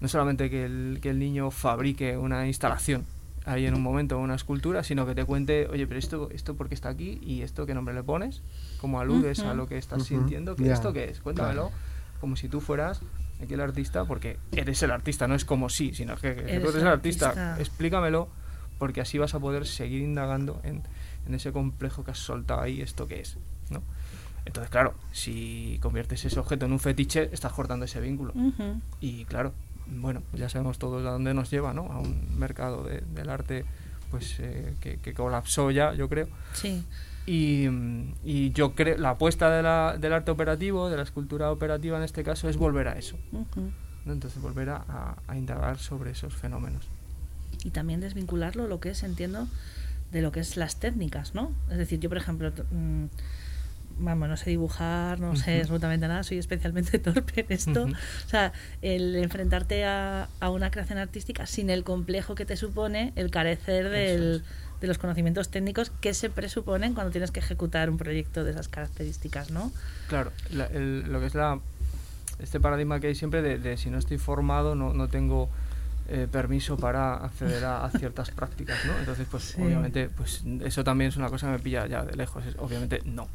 [0.00, 3.04] no solamente que el, que el niño fabrique una instalación
[3.46, 6.68] ahí en un momento, una escultura, sino que te cuente, oye, pero esto, esto por
[6.68, 8.42] qué está aquí y esto qué nombre le pones,
[8.80, 11.20] cómo aludes a lo que estás sintiendo, ¿qué ya, esto qué es?
[11.20, 11.76] Cuéntamelo, claro.
[12.20, 13.00] como si tú fueras
[13.42, 16.62] aquí el artista, porque eres el artista, no es como sí, sino que, que Eres
[16.62, 17.60] tú eres el artista, artista.
[17.60, 18.28] explícamelo,
[18.78, 20.82] porque así vas a poder seguir indagando en,
[21.26, 23.38] en ese complejo que has soltado ahí, esto que es,
[23.70, 23.82] ¿no?
[24.44, 28.32] Entonces, claro, si conviertes ese objeto en un fetiche, estás cortando ese vínculo.
[29.00, 29.52] Y claro,
[29.90, 31.82] bueno, ya sabemos todos a dónde nos lleva, ¿no?
[31.92, 33.64] A un mercado de- del arte
[34.10, 36.28] pues eh, que, que colapsó ya, yo creo.
[36.54, 36.84] Sí.
[37.26, 37.66] Y,
[38.24, 42.02] y yo creo, la apuesta de la- del arte operativo, de la escultura operativa en
[42.02, 43.16] este caso, es volver a eso.
[44.06, 46.84] Entonces volver a, indagar sobre esos fenómenos.
[47.64, 49.46] y también desvincularlo lo que es entiendo
[50.12, 53.04] de lo que es las técnicas no es decir yo por ejemplo mm,
[54.00, 58.52] vamos no sé dibujar no sé absolutamente nada soy especialmente torpe en esto o sea
[58.82, 63.88] el enfrentarte a, a una creación artística sin el complejo que te supone el carecer
[63.90, 64.42] del,
[64.80, 68.68] de los conocimientos técnicos que se presuponen cuando tienes que ejecutar un proyecto de esas
[68.68, 69.70] características no
[70.08, 71.60] Claro, la- el- lo que es la,
[72.40, 75.48] este paradigma que hay siempre de, de si no estoy formado no, no tengo
[76.08, 78.98] eh, permiso para acceder a, a ciertas prácticas, ¿no?
[78.98, 79.62] Entonces, pues Sí.
[79.62, 82.44] obviamente, pues eso también es una cosa que me pilla ya de lejos.
[82.46, 83.28] es- obviamente, no.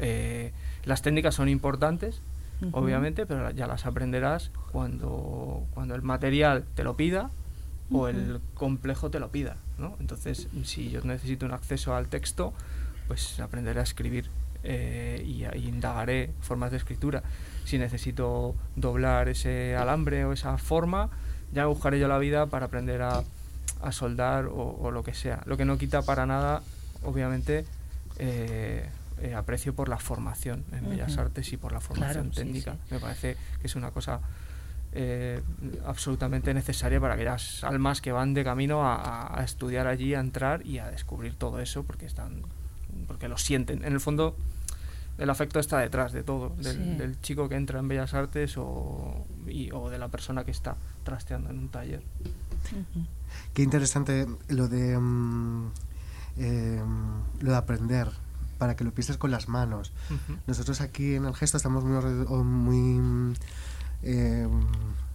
[0.00, 0.52] Eh,
[0.84, 2.20] las técnicas son importantes,
[2.72, 7.30] obviamente, pero ya las aprenderás cuando, cuando el material te lo pida
[7.92, 9.96] o el complejo te lo pida, ¿no?
[10.00, 12.52] Entonces, si yo necesito un acceso al texto,
[13.08, 14.30] pues aprenderé a escribir
[14.62, 17.22] eh, y, y indagaré formas de escritura.
[17.64, 21.08] Si necesito doblar ese alambre o esa forma,
[21.52, 23.22] ya buscaré yo la vida para aprender a,
[23.82, 25.42] a soldar o, o lo que sea.
[25.46, 26.62] Lo que no quita para nada,
[27.02, 27.64] obviamente,
[28.18, 28.88] eh,
[29.20, 31.16] eh, aprecio por la formación en Bellas.
[31.18, 32.72] Artes y por la formación Claro, técnica.
[32.74, 32.78] sí.
[32.94, 34.20] Me parece que es una cosa
[34.92, 35.40] eh,
[35.86, 40.78] absolutamente necesaria para aquellas almas que van de camino a, estudiar allí, a entrar y
[40.78, 42.42] a descubrir todo eso porque están
[43.06, 43.84] porque lo sienten.
[43.84, 44.36] En el fondo
[45.18, 46.94] el afecto está detrás de todo, del, Sí.
[46.96, 50.76] del chico que entra en Bellas Artes o, y- o de la persona que está
[51.04, 52.02] trasteando en un taller.
[53.54, 55.66] Qué interesante lo de mm,
[56.38, 56.82] eh,
[57.40, 58.08] lo de aprender
[58.60, 59.90] para que lo pienses con las manos.
[60.46, 63.34] Nosotros aquí en el gesto estamos muy,
[64.02, 64.46] eh,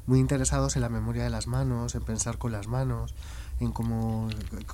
[0.08, 3.14] muy interesados en la memoria de las manos, en pensar con las manos,
[3.60, 4.30] en cómo,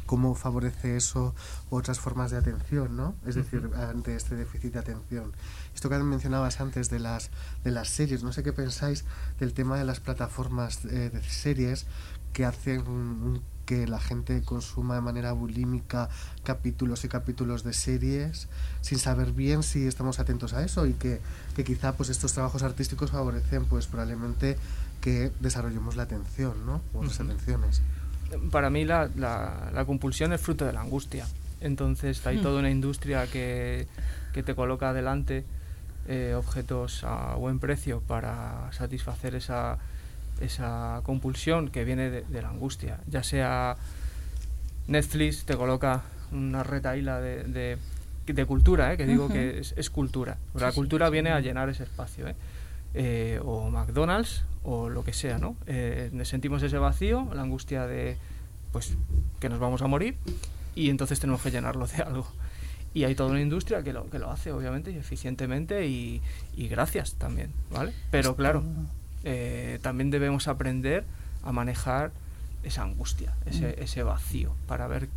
[0.05, 1.35] cómo favorece eso
[1.69, 3.13] otras formas de atención, ¿no?
[3.25, 5.33] Es decir, ante este déficit de atención.
[5.75, 7.29] Esto que mencionabas antes de las,
[7.65, 9.03] de las series, no sé qué pensáis
[9.37, 11.87] del tema de las plataformas eh, de series
[12.31, 16.09] que hacen mm, que la gente consuma de manera bulímica
[16.43, 18.49] capítulos y capítulos de series
[18.81, 21.21] sin saber bien si estamos atentos a eso y que,
[21.55, 24.57] que quizá pues estos trabajos artísticos favorecen pues probablemente
[24.99, 26.81] que desarrollemos la atención, ¿no?
[26.93, 27.29] O otras Ujú.
[27.31, 27.81] atenciones.
[28.51, 31.25] Para mí la, la- la compulsión es fruto de la angustia.
[31.61, 32.41] Entonces hay Hmm.
[32.43, 33.87] toda una industria que,
[34.33, 35.45] que te coloca adelante
[36.09, 39.77] eh, objetos a buen precio para satisfacer esa,
[40.41, 42.99] esa compulsión que viene de, de la angustia.
[43.07, 43.77] Ya sea
[44.87, 47.77] Netflix te coloca una retaíla de, de,
[48.25, 48.97] de cultura, ¿eh?
[48.97, 50.37] que digo que es, es cultura.
[50.53, 51.11] Sí, la sí, cultura sí.
[51.13, 52.27] viene a llenar ese espacio.
[52.27, 52.35] ¿eh?
[52.93, 55.55] Eh, o McDonald's o lo que sea, ¿no?
[55.65, 58.17] Eh, sentimos ese vacío, la angustia de
[58.71, 58.95] pues
[59.39, 60.17] que nos vamos a morir
[60.75, 62.27] y entonces tenemos que llenarlo de algo.
[62.93, 66.21] Y hay toda una industria que lo, que lo hace, obviamente, y eficientemente y,
[66.57, 67.93] y gracias también, ¿vale?
[68.11, 68.63] Pero claro,
[69.23, 71.03] eh, también debemos aprender
[71.43, 72.11] a manejar
[72.63, 73.83] esa angustia, ese, Mm.
[73.83, 75.09] ese vacío, para ver,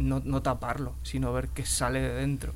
[0.00, 2.52] no, no taparlo, sino ver qué sale de dentro.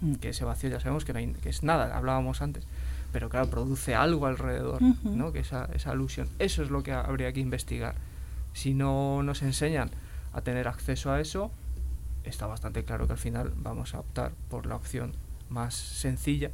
[0.00, 0.14] Mm.
[0.16, 2.64] Que ese vacío ya sabemos que, no hay- que es nada, hablábamos antes,
[3.12, 4.80] pero claro, produce algo alrededor.
[5.04, 5.32] ¿no?
[5.32, 7.94] Que esa, esa alusión, eso es lo que habría que investigar.
[8.54, 9.90] Si no nos enseñan
[10.34, 11.50] a tener acceso a eso,
[12.24, 15.12] está bastante claro que al final vamos a optar por la opción
[15.50, 16.50] más sencilla,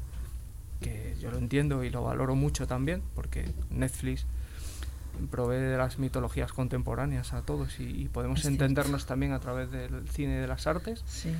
[0.80, 4.24] que yo lo entiendo y lo valoro mucho también, porque Netflix
[5.30, 8.64] provee de las mitologías contemporáneas a todos y, y podemos Es cierto.
[8.64, 11.32] entendernos también a través del cine y de las artes, Sí.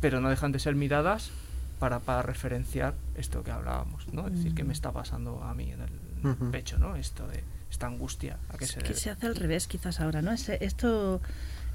[0.00, 1.30] pero no dejan de ser miradas
[1.78, 4.26] para, para referenciar esto que hablábamos, ¿no?
[4.26, 6.96] Es decir, qué me está pasando a mí en el pecho, ¿no?
[6.96, 8.98] Esto de esta angustia, ¿a qué Es se que debe?
[9.00, 10.32] se hace al revés quizás ahora, ¿no?
[10.32, 11.20] Ese- esto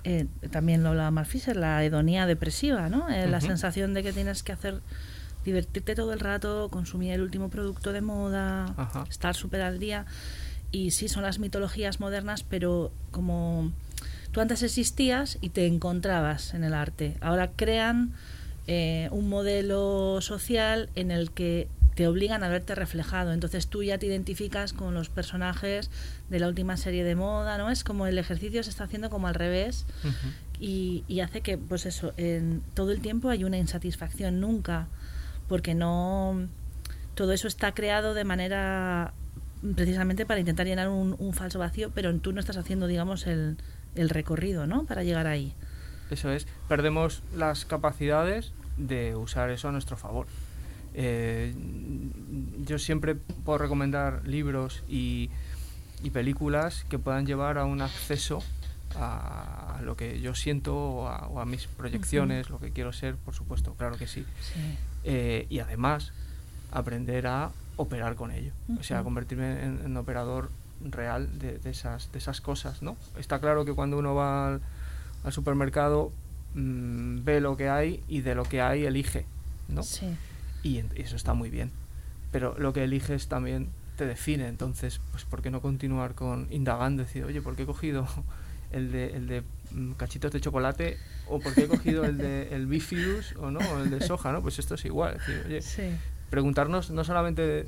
[0.05, 3.09] eh, también lo hablaba Mark Fisher, la hedonía depresiva, ¿no?
[3.09, 4.81] Eh, La sensación de que tienes que hacer
[5.45, 9.05] divertirte todo el rato, consumir el último producto de moda, Ajá.
[9.09, 10.05] estar súper al día.
[10.71, 13.71] Y sí, son las mitologías modernas, pero como
[14.31, 17.17] tú antes existías y te encontrabas en el arte.
[17.21, 18.13] Ahora crean
[18.67, 23.33] eh, un modelo social en el que te obligan a verte reflejado.
[23.33, 25.89] Entonces tú ya te identificas con los personajes
[26.29, 27.71] de la última serie de moda, ¿no?
[27.71, 30.13] Es como el ejercicio se está haciendo como al revés Ujú.
[30.61, 34.87] y, y hace que, pues eso, en todo el tiempo hay una insatisfacción, nunca,
[35.49, 36.47] porque no.
[37.15, 39.13] Todo eso está creado de manera
[39.75, 43.57] precisamente para intentar llenar un, un falso vacío, pero tú no estás haciendo, digamos, el,
[43.95, 44.85] el recorrido, ¿no?
[44.85, 45.53] Para llegar ahí.
[46.09, 50.27] Eso es, perdemos las capacidades de usar eso a nuestro favor.
[50.93, 51.53] Eh,
[52.65, 55.29] yo siempre puedo recomendar libros y,
[56.01, 58.41] y películas que puedan llevar a un acceso
[58.95, 63.15] a lo que yo siento o a, o a mis proyecciones, lo que quiero ser,
[63.17, 64.25] por supuesto, claro que sí.
[64.41, 64.77] Sí.
[65.11, 66.11] Eh, y además
[66.71, 70.49] aprender a operar con ello, o sea, convertirme en, en operador
[70.83, 72.95] real de, de esas, de esas cosas, ¿no?
[73.17, 74.61] Está claro que cuando uno va al,
[75.23, 76.11] al supermercado
[76.53, 79.25] mm, ve lo que hay y de lo que hay elige,
[79.67, 79.81] ¿no?
[79.83, 80.15] Sí.
[80.61, 81.71] Y en- eso está muy bien.
[82.31, 84.47] Pero lo que eliges también te define.
[84.47, 87.01] Entonces, pues, ¿por qué no continuar con indagando?
[87.03, 88.07] Decir, oye, ¿por qué he cogido
[88.71, 90.97] el de, el de mm, cachitos de chocolate?
[91.25, 93.59] ¿O por qué he cogido el de el bifidus o no?
[93.59, 94.41] O el de soja, ¿no?
[94.41, 95.15] Pues esto es igual.
[95.15, 95.95] Es decir, oye, Sí.
[96.29, 97.67] preguntarnos no solamente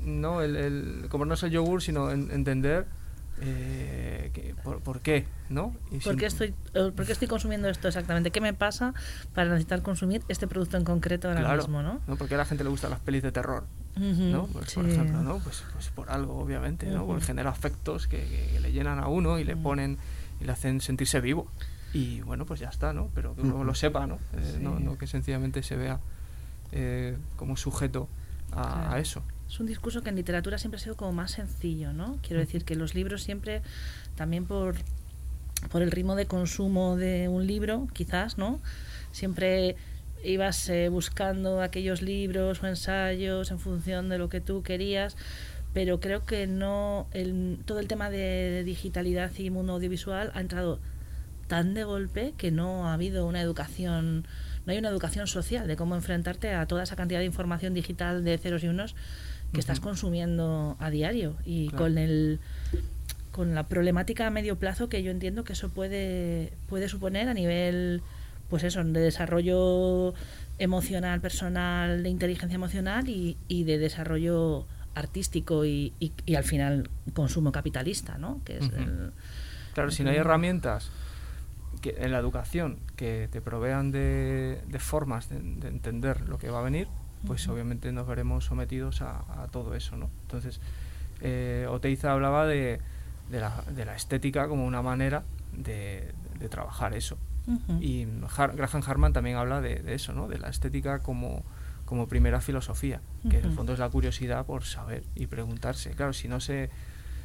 [0.00, 2.86] no el, el comernos el yogur, sino en- entender
[3.40, 5.72] eh, que- por, por qué, ¿no?
[5.90, 8.30] Y ¿Por sin- qué, estoy, ¿Por qué estoy consumiendo esto exactamente?
[8.30, 8.94] ¿Qué me pasa
[9.34, 12.00] para necesitar consumir este producto en concreto ahora Claro, mismo, no?
[12.16, 13.64] ¿Por qué a la gente le gustan las pelis de terror?
[13.96, 14.46] ¿no?
[14.46, 15.38] Pues, Por ejemplo, ¿no?
[15.38, 17.04] Pues, pues por algo, obviamente, ¿no?
[17.06, 17.26] Porque Ujú.
[17.26, 19.98] genera afectos que, que- que le llenan a uno y le ponen
[20.40, 21.46] y le hacen sentirse vivo.
[21.94, 23.08] Y bueno, pues ya está, ¿no?
[23.14, 24.16] Pero que uno lo sepa, ¿no?
[24.34, 24.62] Eh, Sí.
[24.62, 26.00] no, no que sencillamente se vea
[26.72, 28.08] eh, como sujeto
[28.52, 28.96] a, a Claro.
[29.00, 29.22] eso.
[29.48, 32.18] Es un discurso que en literatura siempre ha sido como más sencillo, ¿no?
[32.22, 33.62] Quiero decir que los libros siempre,
[34.16, 34.74] también por,
[35.70, 38.60] por el ritmo de consumo de un libro, quizás, ¿no?
[39.10, 39.76] Siempre
[40.22, 45.16] ibas eh, buscando aquellos libros o ensayos en función de lo que tú querías,
[45.78, 50.80] pero creo que no, el, todo el tema de digitalidad y mundo audiovisual ha entrado
[51.46, 54.26] tan de golpe que no ha habido una educación,
[54.66, 58.24] no hay una educación social de cómo enfrentarte a toda esa cantidad de información digital
[58.24, 58.96] de ceros y unos
[59.52, 61.84] que estás consumiendo a diario y Claro.
[61.84, 62.40] con el
[63.30, 67.34] con la problemática a medio plazo que yo entiendo que eso puede puede suponer a
[67.34, 68.02] nivel
[68.50, 70.12] pues eso de desarrollo
[70.58, 76.90] emocional personal de inteligencia emocional y, y de desarrollo artístico y, y, y al final
[77.14, 79.12] consumo capitalista no que es el-
[79.74, 80.90] Claro, si no hay herramientas
[81.80, 86.50] que, en la educación que te provean de, de formas de, de entender lo que
[86.50, 86.88] va a venir,
[87.26, 90.10] pues obviamente nos veremos sometidos a, a todo eso, ¿no?
[90.22, 90.60] Entonces,
[91.20, 92.80] eh, Oteiza hablaba de,
[93.30, 95.22] de, la, de la estética como una manera
[95.52, 97.16] de, de trabajar eso.
[97.80, 100.28] Y Har- Graham Harman también habla de, de eso, ¿no?
[100.28, 101.44] De la estética como,
[101.88, 105.92] como primera filosofía, que en el fondo es la curiosidad por saber y preguntarse.
[105.92, 106.68] Claro, si no se,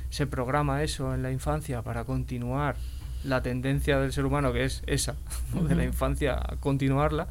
[0.10, 2.78] se programa eso en la infancia para continuar
[3.26, 5.18] la tendencia del ser humano, que es esa,
[5.68, 7.28] de la infancia, a continuarla,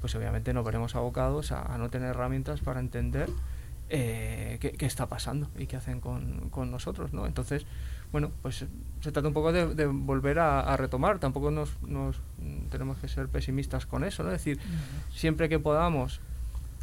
[0.00, 3.28] pues obviamente nos veremos abocados a, a no tener herramientas para entender
[3.88, 7.26] eh, qué, qué está pasando y qué hacen con, con nosotros, ¿no?
[7.26, 7.66] Entonces,
[8.12, 8.64] bueno, pues
[9.00, 12.20] se trata un poco de, de volver a, a retomar, tampoco nos, nos
[12.70, 14.30] tenemos que ser pesimistas con eso, ¿no?
[14.30, 14.60] Es decir,
[15.12, 16.20] siempre que podamos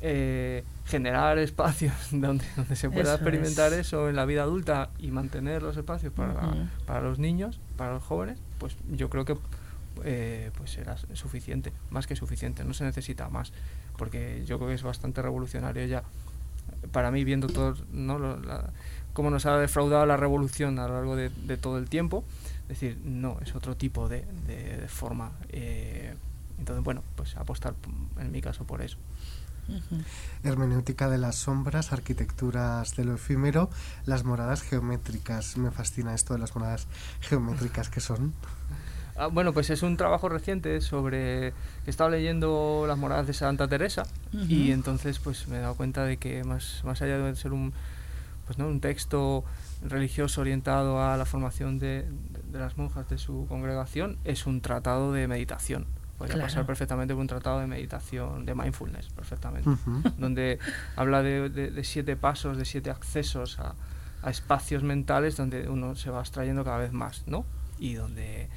[0.01, 3.87] eh, generar espacios donde, donde se pueda Eso experimentar es.
[3.87, 6.35] eso en la vida adulta y mantener los espacios para,
[6.85, 9.37] para los niños, para los jóvenes, pues yo creo que
[10.03, 13.51] eh, pues será suficiente, más que suficiente, no se necesita más,
[13.97, 16.03] porque yo creo que es bastante revolucionario ya
[16.91, 18.19] para mí viendo todo ¿no?
[18.19, 18.69] Lo- la-
[19.13, 22.25] cómo nos ha defraudado la revolución a lo largo de, de todo el tiempo,
[22.67, 25.31] decir, no, es otro tipo de, de- de forma.
[25.49, 26.13] eh,
[26.59, 27.73] entonces, bueno, pues apostar
[28.19, 28.97] en mi caso por eso.
[30.43, 33.69] Hermenéutica de las sombras, arquitecturas de lo efímero,
[34.05, 35.57] las moradas geométricas.
[35.57, 36.87] Me fascina esto de las moradas
[37.21, 38.33] geométricas que son.
[39.17, 41.53] Ah, bueno, pues es un trabajo reciente sobre
[41.85, 46.03] que estaba leyendo las moradas de Santa Teresa y entonces pues me he dado cuenta
[46.03, 47.71] de que más, más allá de ser un
[48.45, 49.45] pues no un texto
[49.85, 54.59] religioso orientado a la formación de, de- de las monjas de su congregación es un
[54.59, 55.85] tratado de meditación.
[56.17, 56.47] Podría Claro.
[56.47, 60.01] pasar perfectamente por un tratado de meditación, de mindfulness, perfectamente Ujú.
[60.17, 60.59] donde
[60.95, 63.75] habla de, de- de siete pasos, de siete accesos a,
[64.23, 67.45] a espacios mentales donde uno se va abstrayendo cada vez más, ¿no?
[67.79, 68.47] Y donde,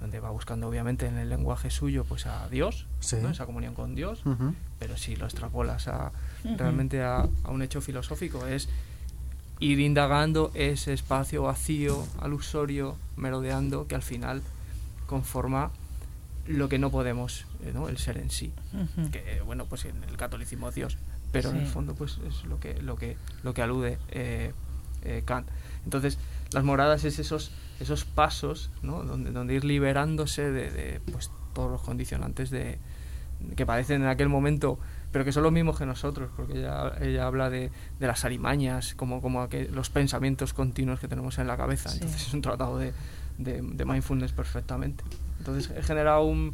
[0.00, 3.16] donde va buscando obviamente en el lenguaje suyo pues a Dios, Sí.
[3.22, 3.30] ¿no?
[3.30, 4.54] esa comunión con Dios, Ujú.
[4.78, 6.12] pero si lo extrapolas a,
[6.58, 8.68] realmente a, a un hecho filosófico es
[9.60, 14.42] ir indagando ese espacio vacío, alusorio, merodeando, que al final
[15.06, 15.70] conforma
[16.48, 17.88] lo que no podemos, eh, ¿no?
[17.88, 19.10] el ser en sí Ujú.
[19.10, 20.96] que bueno pues en el catolicismo es Dios
[21.32, 21.72] pero en el Sí.
[21.72, 24.52] fondo pues es lo que lo que lo que alude eh,
[25.02, 25.46] eh, Kant
[25.84, 26.18] entonces
[26.52, 29.04] las moradas es esos esos pasos ¿no?
[29.04, 32.78] donde donde ir liberándose de, de, pues todos los condicionantes de
[33.56, 34.78] que parecen en aquel momento
[35.12, 38.94] pero que son los mismos que nosotros, porque ella, ella habla de, de las alimañas,
[38.94, 41.88] como, como que los pensamientos continuos que tenemos en la cabeza.
[41.88, 41.94] Sí.
[42.02, 42.92] Entonces es un tratado de,
[43.38, 45.02] de, de mindfulness perfectamente.
[45.38, 46.52] Entonces he generado un,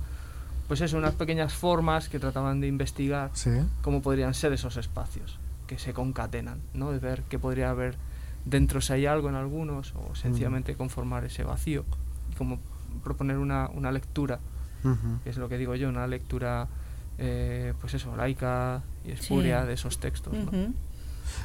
[0.68, 3.50] pues eso, unas pequeñas formas que trataban de investigar Sí.
[3.82, 6.92] cómo podrían ser esos espacios que se concatenan, ¿no?
[6.92, 7.96] De ver qué podría haber
[8.44, 11.84] dentro si hay algo en algunos o sencillamente conformar ese vacío
[12.30, 12.58] y como
[13.02, 14.38] proponer una, una lectura,
[14.84, 15.20] Ujú.
[15.24, 16.68] que es lo que digo yo, una lectura
[17.16, 19.66] eh, pues eso, laica y espuria Sí.
[19.68, 20.42] de esos textos, ¿no?
[20.44, 20.74] Ujú.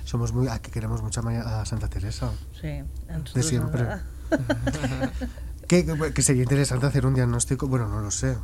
[0.03, 0.47] Somos muy.
[0.49, 2.31] Aquí queremos mucho a Santa Teresa.
[2.59, 3.85] Sí, nosotros siempre.
[5.69, 8.35] Que, que sería interesante hacer un diagnóstico, bueno, no lo sé.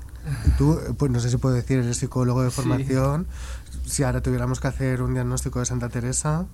[0.58, 2.56] Tú, pues no sé si puedo decir, eres psicólogo de Sí.
[2.56, 3.28] formación.
[3.86, 6.46] Si ahora tuviéramos que hacer un diagnóstico de Santa Teresa,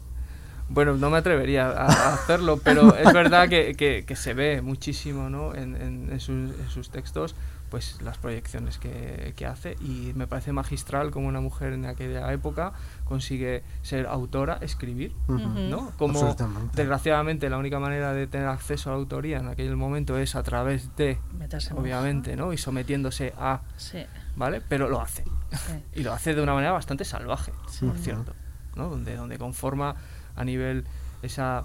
[0.69, 4.61] Bueno, no me atrevería a, a hacerlo, pero es verdad que, que- que se ve
[4.61, 5.53] muchísimo ¿no?
[5.53, 7.35] en, en- en sus, en sus textos
[7.71, 12.31] pues las proyecciones que, que hace y me parece magistral como una mujer en aquella
[12.33, 12.73] época
[13.05, 15.15] consigue ser autora, escribir.
[15.27, 15.91] ¿no?
[15.97, 16.35] Como
[16.73, 20.43] desgraciadamente la única manera de tener acceso a la autoría en aquel momento es a
[20.43, 22.51] través de, Meterse obviamente, ¿no?
[22.53, 23.99] Y sometiéndose a, Sí,
[24.35, 24.61] ¿vale?
[24.67, 25.23] Pero lo hace.
[25.23, 25.83] sí.
[25.95, 27.85] Y lo hace de una manera bastante salvaje, Sí.
[27.85, 28.33] por cierto,
[28.75, 28.89] ¿no?
[28.89, 29.95] Donde, donde conforma
[30.35, 30.85] a nivel
[31.21, 31.63] esa,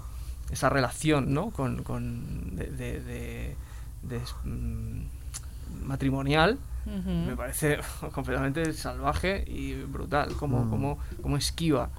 [0.51, 1.51] esa relación, ¿no?
[1.51, 3.55] Con, con de, de- de-
[4.03, 4.21] de,
[5.83, 6.57] matrimonial,
[7.05, 7.79] me parece
[8.13, 10.69] completamente salvaje y brutal, como, Mm.
[10.69, 11.89] como, como esquiva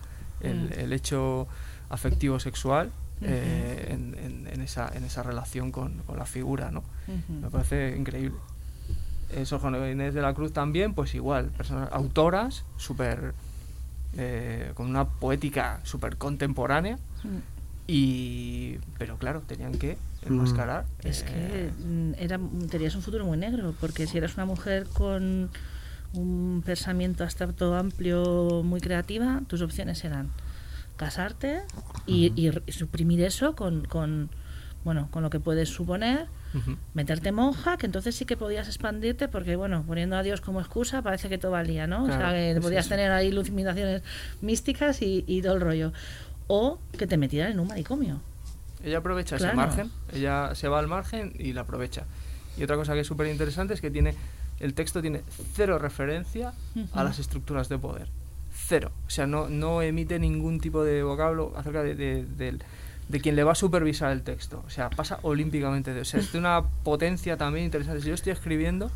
[0.40, 0.72] el, Mm.
[0.80, 1.46] el hecho
[1.90, 6.82] afectivo sexual eh, en, en- en esa, en esa relación con, con la figura, ¿no?
[7.28, 8.38] Me parece increíble.
[9.34, 13.34] Eso con Inés de la Cruz también, pues igual, personas, autoras súper.
[14.16, 17.38] eh, con una poética súper contemporánea, Mm.
[17.88, 18.78] Y.
[18.98, 20.84] pero claro, tenían que enmascarar.
[21.02, 22.38] Es eh, que mm, era,
[22.70, 25.50] tenías un futuro muy negro, porque si eres una mujer con
[26.12, 30.30] un pensamiento abstracto amplio, muy creativa, tus opciones eran
[30.96, 31.62] casarte
[32.06, 34.30] y, y suprimir eso con, con,
[34.84, 36.26] bueno, con lo que puedes suponer,
[36.94, 41.02] meterte monja, que entonces sí que podías expandirte, porque bueno, poniendo a Dios como excusa,
[41.02, 42.04] parece que todo valía, ¿no?
[42.04, 42.94] o sea, que podías eso.
[42.94, 44.02] tener ahí iluminaciones
[44.40, 45.92] místicas y, y todo el rollo.
[46.48, 48.20] O que te metieran en un manicomio.
[48.82, 52.04] Ella aprovecha ese margen, ella se va al margen y la aprovecha.
[52.56, 54.14] Y otra cosa que es súper interesante es que tiene
[54.60, 55.22] el texto tiene
[55.54, 56.88] cero referencia a Ujú.
[57.04, 58.08] las estructuras de poder.
[58.52, 58.90] Cero.
[59.06, 62.58] O sea, no, no emite ningún tipo de vocablo acerca de, de,
[63.08, 64.64] de quien le va a supervisar el texto.
[64.66, 65.94] O sea, pasa olímpicamente.
[65.94, 68.00] de- O sea, es de una potencia también interesante.
[68.02, 68.90] Si yo estoy escribiendo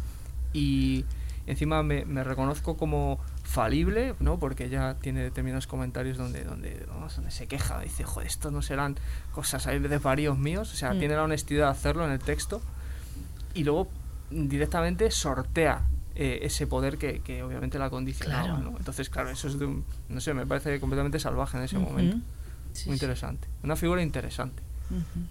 [0.52, 1.04] y
[1.46, 4.38] encima me, me reconozco como falible, ¿no?
[4.38, 8.96] Porque ella tiene determinados comentarios donde, donde, donde se queja, dice, joder, esto no serán
[9.32, 10.72] cosas de varíos míos.
[10.72, 10.98] O sea, Mm.
[10.98, 12.62] tiene la honestidad de hacerlo en el texto
[13.54, 13.88] y luego
[14.30, 15.82] directamente sortea
[16.14, 18.70] eh, ese poder que, que obviamente la condicionaba, Claro.
[18.72, 18.76] ¿no?
[18.78, 22.18] Entonces, claro, eso es de un, no sé, me parece completamente salvaje en ese momento.
[22.74, 23.04] Sí, Muy sí.
[23.04, 23.48] interesante.
[23.62, 24.62] Una figura interesante.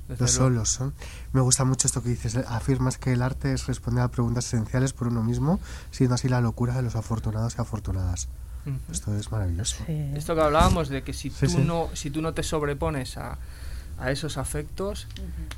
[0.07, 0.27] Los luego.
[0.27, 0.93] solos son.
[1.33, 2.35] Me gusta mucho esto que dices.
[2.47, 5.59] Afirmas que el arte es responder a preguntas esenciales por uno mismo,
[5.91, 8.27] siendo así la locura de los afortunados y afortunadas.
[8.91, 9.77] Esto es maravilloso.
[9.87, 10.11] Sí.
[10.15, 11.57] Esto que hablábamos de que si Sí, tú sí.
[11.65, 13.39] no si tú no te sobrepones a,
[13.97, 15.07] a esos afectos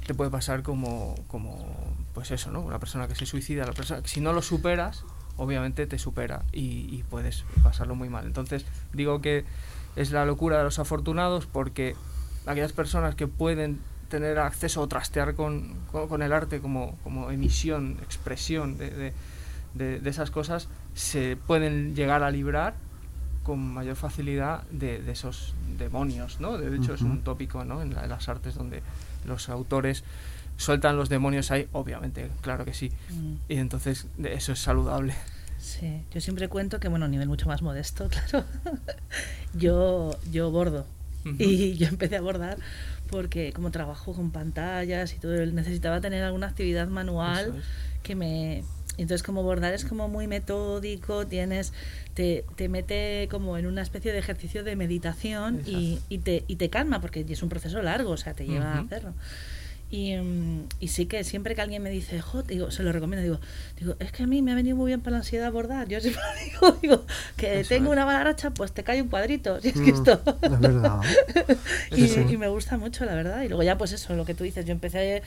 [0.08, 1.66] te puede pasar como como
[2.14, 5.04] pues eso no una persona que se suicida la persona si no lo superas
[5.36, 9.44] obviamente te supera y, y puedes pasarlo muy mal entonces digo que
[9.98, 11.96] es la locura de los afortunados porque
[12.46, 13.80] aquellas personas que pueden
[14.14, 19.14] tener acceso o trastear con, con, con el arte como, como emisión expresión de, de-
[19.74, 22.76] de- de esas cosas se pueden llegar a librar
[23.44, 26.58] con mayor facilidad de, de esos demonios, ¿no?
[26.60, 27.82] De hecho, es un tópico, ¿no?
[27.82, 28.84] En, la- en las artes donde
[29.26, 30.04] los autores
[30.58, 32.92] sueltan los demonios ahí, obviamente, claro que sí.
[33.10, 33.34] Mm.
[33.50, 35.16] Y entonces eso es saludable.
[35.60, 38.46] Sí, yo siempre cuento que, bueno, a nivel mucho más modesto, claro,
[39.56, 40.86] yo, yo bordo.
[41.40, 42.58] Y yo empecé a bordar
[43.10, 47.66] porque como trabajo con pantallas y todo, necesitaba tener alguna actividad manual es.
[48.04, 48.64] que me...
[48.96, 51.74] Entonces como bordar es como muy metódico, tienes,
[52.14, 56.58] te, te mete como en una especie de ejercicio de meditación y, y, te, y
[56.58, 58.86] te calma porque es un proceso largo, o sea, te lleva a Ujú.
[58.86, 59.16] hacerlo.
[59.96, 63.22] Y, mm, y sí que siempre que alguien me dice, jo, digo, se lo recomiendo,
[63.22, 63.40] digo,
[63.80, 65.88] digo, es que a mí me ha venido muy bien para la ansiedad bordar.
[65.88, 67.06] Yo siempre digo, digo
[67.38, 67.92] que Eso tengo es.
[67.98, 69.60] una mala racha, pues te cae un cuadrito.
[69.62, 70.22] Si es que Mm, esto.
[70.42, 71.00] Es verdad.
[71.96, 73.44] y, Sí, y me gusta mucho, la verdad.
[73.44, 75.22] Y luego ya, pues eso, lo que tú dices, yo empecé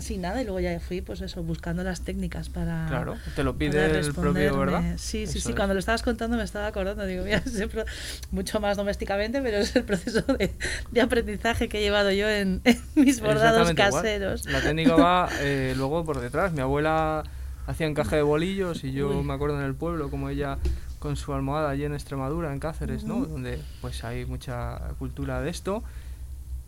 [0.00, 2.86] sin nada y luego ya fui, pues eso, buscando las técnicas para.
[2.88, 4.58] Claro, te lo pide el propio.
[4.58, 4.82] ¿verdad?
[4.96, 5.48] Sí, sí, Eso sí.
[5.50, 5.56] es.
[5.56, 7.84] Cuando lo estabas contando me estaba acordando, digo, mira, pro-
[8.30, 10.52] mucho más domésticamente, pero es el proceso de,
[10.90, 14.02] de aprendizaje que he llevado yo en, en mis bordados Exactamente igual.
[14.02, 14.46] caseros.
[14.46, 16.52] La técnica va eh, luego por detrás.
[16.52, 17.24] Mi abuela
[17.66, 19.24] hacía encaje de bolillos y yo Uy.
[19.24, 20.58] me acuerdo en el pueblo como ella
[20.98, 23.16] con su almohada allí en Extremadura, en Cáceres, ¿no?
[23.16, 23.26] Ujú.
[23.26, 25.82] Donde pues hay mucha cultura de esto.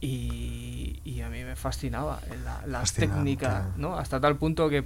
[0.03, 3.15] Y, y a mí me fascinaba la, la Fascinante.
[3.15, 3.97] técnica, ¿no?
[3.97, 4.83] Hasta tal punto que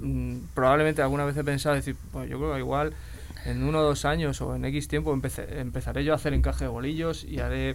[0.00, 2.92] mm, probablemente alguna vez he pensado decir, pues yo creo que igual
[3.46, 6.64] en uno o dos años o en X tiempo empecé- empezaré yo a hacer encaje
[6.64, 7.74] de bolillos y haré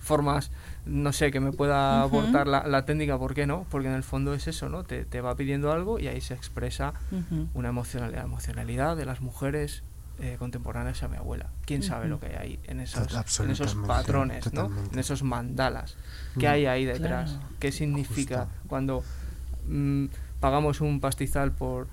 [0.00, 0.52] formas,
[0.86, 3.66] no sé, que me pueda aportar la, la técnica, ¿por qué no?
[3.70, 4.84] Porque en el fondo es eso, ¿no?
[4.84, 7.48] Te, te va pidiendo algo y ahí se expresa Ujú.
[7.54, 9.82] una emocionalidad, emocionalidad de las mujeres
[10.20, 11.46] eh, contemporáneas a mi abuela.
[11.64, 14.70] ¿Quién sabe lo que hay ahí en esos, en esos Absolutamente, patrones, ¿no?
[14.92, 15.96] En esos mandalas?
[16.38, 17.30] ¿Qué hay ahí detrás?
[17.32, 17.46] Claro.
[17.58, 18.68] ¿Qué significa Justo.
[18.68, 19.04] cuando
[19.68, 20.06] mm,
[20.40, 21.86] pagamos un pastizal por,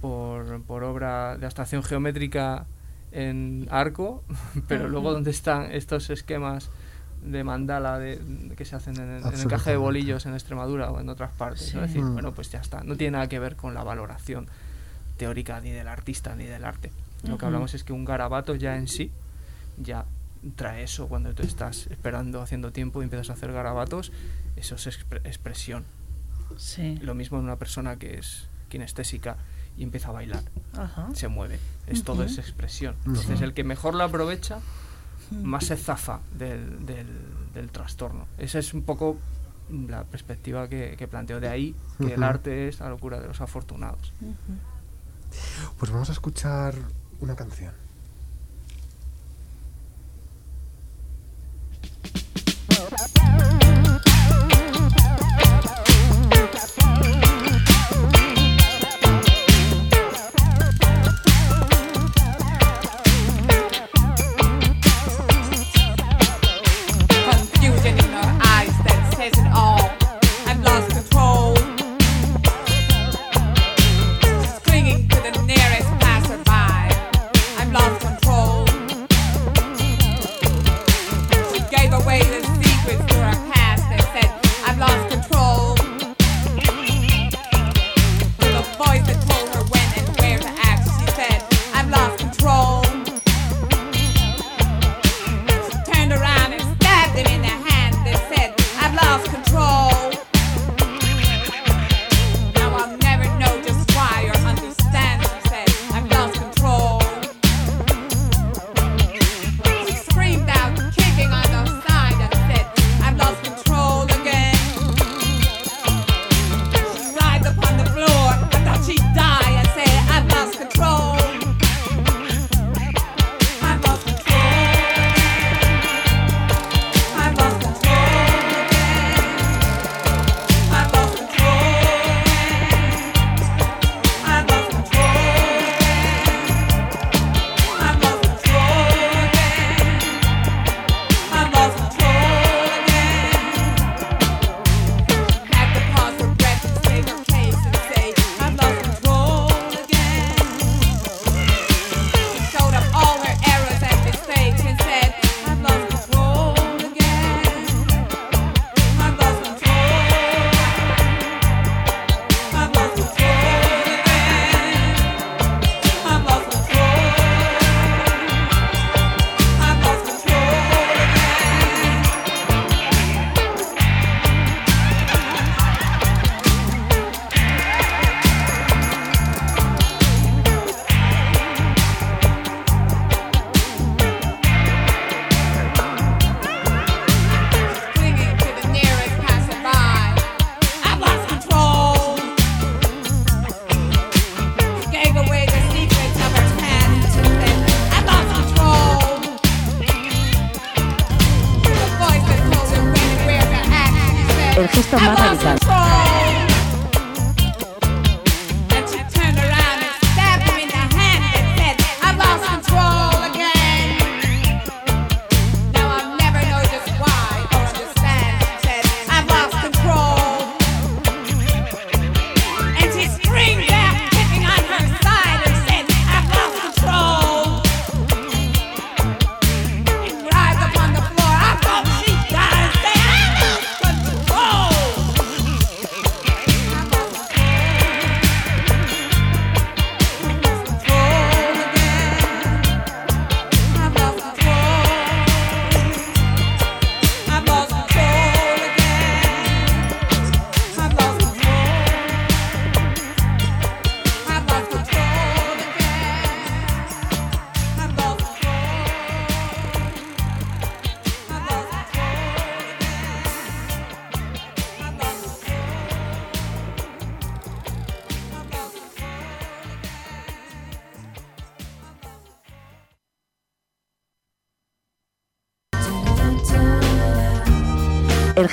[0.00, 2.66] por, por obra de abstracción geométrica
[3.12, 4.24] en arco,
[4.68, 6.68] pero luego dónde están estos esquemas
[7.22, 9.76] de mandala de, de que se hacen en, en encaje de Absolutamente.
[9.76, 11.74] bolillos en Extremadura o en otras partes.
[11.74, 11.82] ¿no?
[11.84, 12.12] Es decir, Mm.
[12.14, 12.82] bueno, pues ya está.
[12.84, 14.46] No tiene nada que ver con la valoración
[15.16, 16.90] teórica ni del artista ni del arte.
[17.26, 19.10] Lo que hablamos es que un garabato ya en sí
[19.78, 20.04] ya
[20.56, 24.12] trae eso cuando tú estás esperando haciendo tiempo y empiezas a hacer garabatos,
[24.56, 25.84] eso es expre- expresión.
[26.56, 26.98] Sí.
[27.02, 29.36] Lo mismo en una persona que es kinestésica
[29.76, 30.42] y empieza a bailar,
[31.14, 32.24] se mueve, es todo Ujú.
[32.30, 32.94] es expresión.
[33.06, 34.58] Entonces el que mejor lo aprovecha,
[35.32, 37.06] más se zafa del, del,
[37.54, 38.26] del trastorno.
[38.38, 39.16] Esa es un poco
[39.70, 41.40] la perspectiva que, que planteo.
[41.40, 44.12] De ahí que el arte es la locura de los afortunados.
[45.78, 46.74] Pues vamos a escuchar
[47.20, 47.83] una canción.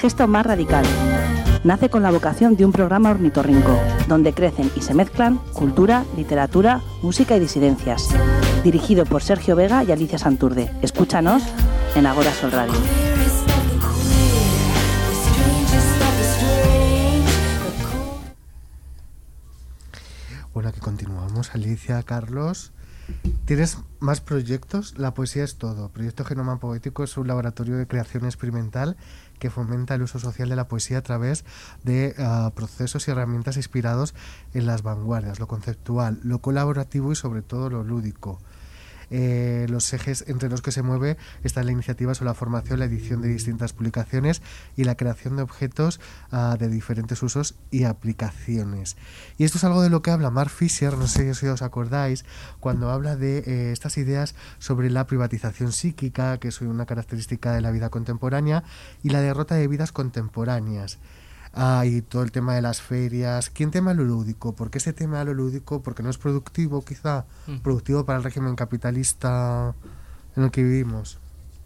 [0.02, 0.84] Gesto más radical.
[1.64, 6.82] Nace con la vocación de un programa ornitorrinco, donde crecen y se mezclan cultura, literatura,
[7.04, 8.10] música y disidencias.
[8.64, 10.72] Dirigido por Sergio Vega y Alicia Santurde.
[10.82, 11.43] Escúchanos
[11.93, 12.74] en Agora Sol Radio.
[20.52, 21.54] Bueno, aquí continuamos.
[21.54, 22.72] Alicia, Carlos.
[23.45, 24.97] ¿Tienes más proyectos?
[24.97, 25.89] La poesía es todo.
[25.89, 28.97] Proyecto Genoma Poético es un laboratorio de creación experimental
[29.42, 31.46] que fomenta el uso social de la poesía a través
[31.84, 34.14] de ah, procesos y herramientas inspirados
[34.54, 38.39] en las vanguardias, lo conceptual, lo colaborativo y sobre todo lo lúdico.
[39.12, 42.86] Eh, los ejes entre los que se mueve está la iniciativa sobre la formación, la
[42.86, 44.41] edición de distintas publicaciones
[44.78, 45.99] y la creación de objetos
[46.32, 48.95] ah, de diferentes usos y aplicaciones.
[49.38, 52.26] Y esto es algo de lo que habla Mark Fisher, no sé si os acordáis,
[52.59, 57.62] cuando habla de eh, estas ideas sobre la privatización psíquica, que es una característica de
[57.62, 58.64] la vida contemporánea,
[59.03, 60.99] y la derrota de vidas contemporáneas.
[61.54, 63.49] Ah, y todo el tema de las ferias.
[63.49, 64.56] ¿Quién tema lo lúdico?
[64.56, 65.82] ¿Por qué se tema lo lúdico?
[65.84, 67.26] Porque no es productivo, quizá.
[67.47, 67.58] Mm.
[67.58, 69.76] Productivo para el régimen capitalista
[70.36, 71.20] en el que vivimos.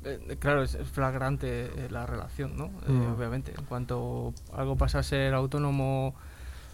[0.03, 2.65] Eh, claro, es, flagrante eh, la relación, ¿no?
[2.87, 3.13] Eh, Mm.
[3.15, 6.15] obviamente, en cuanto algo pasa a ser autónomo,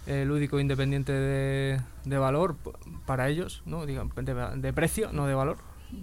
[0.07, 2.55] eh, lúdico, independiente de, de valor,
[3.05, 3.85] para ellos, ¿no?
[3.85, 5.57] Digan, de, de precio, no de valor,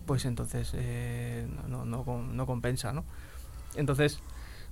[0.06, 3.04] pues entonces eh, no, no, no compensa, ¿no?
[3.74, 4.20] Entonces,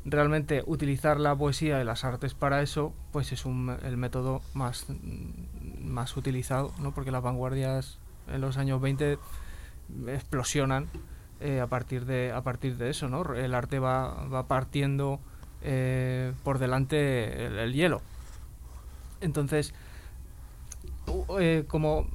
[0.06, 4.86] realmente utilizar la poesía y las artes para eso, pues es un, el método más,
[4.88, 6.92] mm, más utilizado, ¿no?
[6.92, 7.98] Porque las vanguardias
[8.28, 9.18] en los años 20
[10.08, 10.86] explosionan
[11.40, 13.34] eh, a partir de a partir de eso, ¿no?
[13.34, 15.20] El arte va, va partiendo
[15.62, 18.00] eh, por delante el, el hielo.
[19.20, 19.74] Entonces,
[21.40, 22.06] eh, como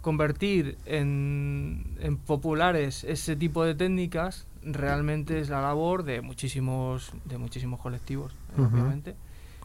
[0.00, 7.80] convertir en populares ese tipo de técnicas realmente es la labor de muchísimos de muchísimos
[7.80, 8.74] colectivos, eh, Ujú.
[8.74, 9.14] obviamente.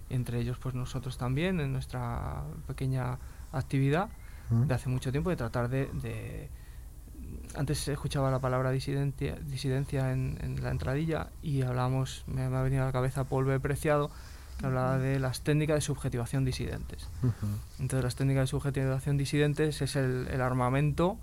[0.09, 3.17] Entre ellos, pues nosotros también, en nuestra pequeña
[3.51, 4.09] actividad
[4.49, 4.63] ¿Mm?
[4.67, 6.49] de hace mucho tiempo, de tratar de, de-
[7.55, 12.57] antes se escuchaba la palabra disidencia, disidencia en, en la entradilla y hablábamos, me, me
[12.57, 13.59] ha venido a la cabeza Paul B.
[13.59, 14.11] Preciado,
[14.59, 17.07] que hablaba de las técnicas de subjetivación disidentes.
[17.23, 17.47] Ujú.
[17.79, 21.17] Entonces las técnicas de subjetivación disidentes es el, el armamento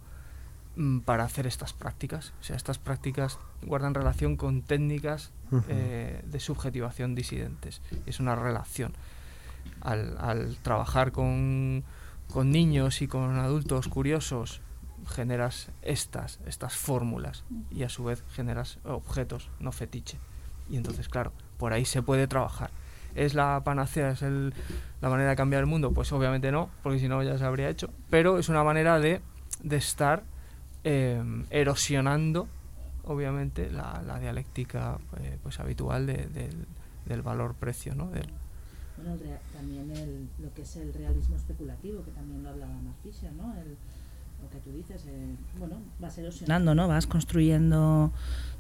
[1.04, 2.32] para hacer estas prácticas.
[2.40, 5.30] O sea, estas prácticas guardan relación con técnicas
[5.68, 7.80] eh, de subjetivación disidentes.
[8.06, 8.92] Es una relación.
[9.82, 11.84] Al, al trabajar con,
[12.32, 14.60] con niños y con adultos curiosos,
[15.08, 20.18] generas estas, estas fórmulas y a su vez generas objetos, no fetiche.
[20.70, 22.70] Y entonces, claro, por ahí se puede trabajar.
[23.14, 24.10] ¿Es la panacea?
[24.12, 24.54] ¿Es el-
[25.00, 25.90] la manera de cambiar el mundo?
[25.92, 27.90] Pues obviamente no, porque si no ya se habría hecho.
[28.08, 29.20] Pero es una manera de,
[29.62, 30.22] de estar
[30.84, 32.48] eh, erosionando,
[33.04, 36.66] obviamente, la, la dialéctica eh, pues habitual de- del,
[37.06, 38.10] del valor-precio, ¿no?
[38.10, 38.28] Del-
[38.96, 42.72] Bueno, el rea- también el, lo que es el realismo especulativo, que también lo hablaba
[43.02, 43.52] Fisher, ¿no?
[43.54, 43.76] El-
[44.42, 46.88] lo que tú dices, eh, bueno, vas erosionando, ¿no?
[46.88, 48.10] Vas construyendo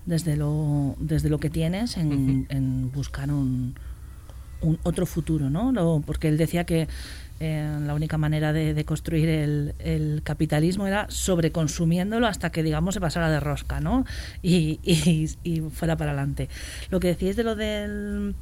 [0.04, 3.74] desde lo, desde lo que tienes en, en buscar un,
[4.60, 5.72] un otro futuro, ¿no?
[5.72, 6.86] Lo- porque él decía que
[7.40, 12.94] eh, la única manera de, de construir el, el capitalismo era sobreconsumiéndolo hasta que, digamos,
[12.94, 14.04] se pasara de rosca, ¿no?
[14.42, 16.48] Y, y- y fuera para adelante.
[16.90, 18.34] Lo que decíais de lo del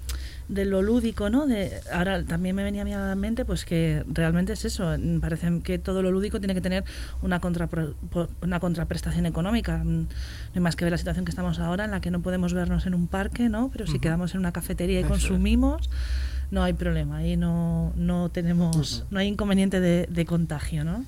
[0.49, 1.47] de lo lúdico, ¿no?
[1.47, 4.97] De, ahora también me venía a mí a la mente pues que realmente es eso,
[5.21, 6.85] parece que todo lo lúdico tiene que tener
[7.21, 7.95] una, contrapro-
[8.41, 9.85] una contraprestación económica.
[9.85, 10.07] No
[10.55, 12.87] hay más que ver la situación que estamos ahora en la que no podemos vernos
[12.87, 13.69] en un parque, ¿no?
[13.71, 14.01] Pero si Ujú.
[14.01, 15.21] quedamos en una cafetería y Eso es.
[16.51, 21.05] No hay problema, ahí no, no tenemos, no hay inconveniente de, de contagio, ¿no?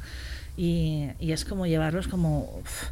[0.57, 2.85] Y, y es como llevarlos como uf,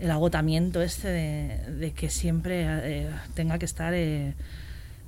[0.00, 4.34] el agotamiento este de, de que siempre eh, tenga que estar eh,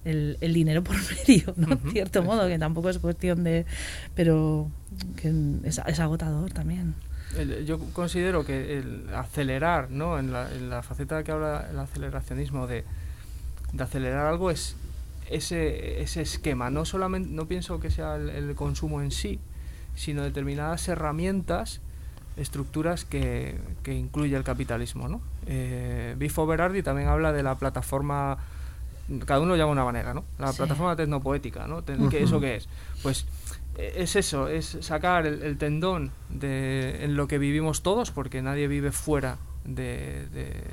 [0.05, 0.95] el, el dinero por
[1.27, 1.77] medio, ¿no?
[1.91, 3.67] Cierto modo, que tampoco es cuestión de...
[4.15, 4.71] pero
[5.17, 5.33] que
[5.65, 6.95] es, es agotador también.
[7.37, 10.19] el- yo considero que el acelerar, ¿no?
[10.21, 12.85] En la, en la faceta que habla el aceleracionismo de,
[13.73, 14.77] de acelerar algo es
[15.31, 16.71] ese, ese esquema.
[16.71, 19.39] No solamente, no pienso que sea el, el consumo en sí,
[19.95, 21.81] sino determinadas herramientas,
[22.37, 25.21] estructuras que, que incluye el capitalismo, ¿no?
[25.47, 28.39] Eh, Bifo Berardi también habla de la plataforma
[29.25, 30.25] cada uno lo llama de una manera, ¿no?
[30.39, 30.57] La Sí.
[30.59, 31.83] plataforma tecnopoética, ¿no?
[31.83, 32.69] Ten- ¿qué- ¿Eso qué es?
[33.05, 33.25] Pues
[33.79, 38.43] eh, es eso, es sacar el, el tendón de, en lo que vivimos todos, porque
[38.43, 40.65] nadie vive fuera de- de-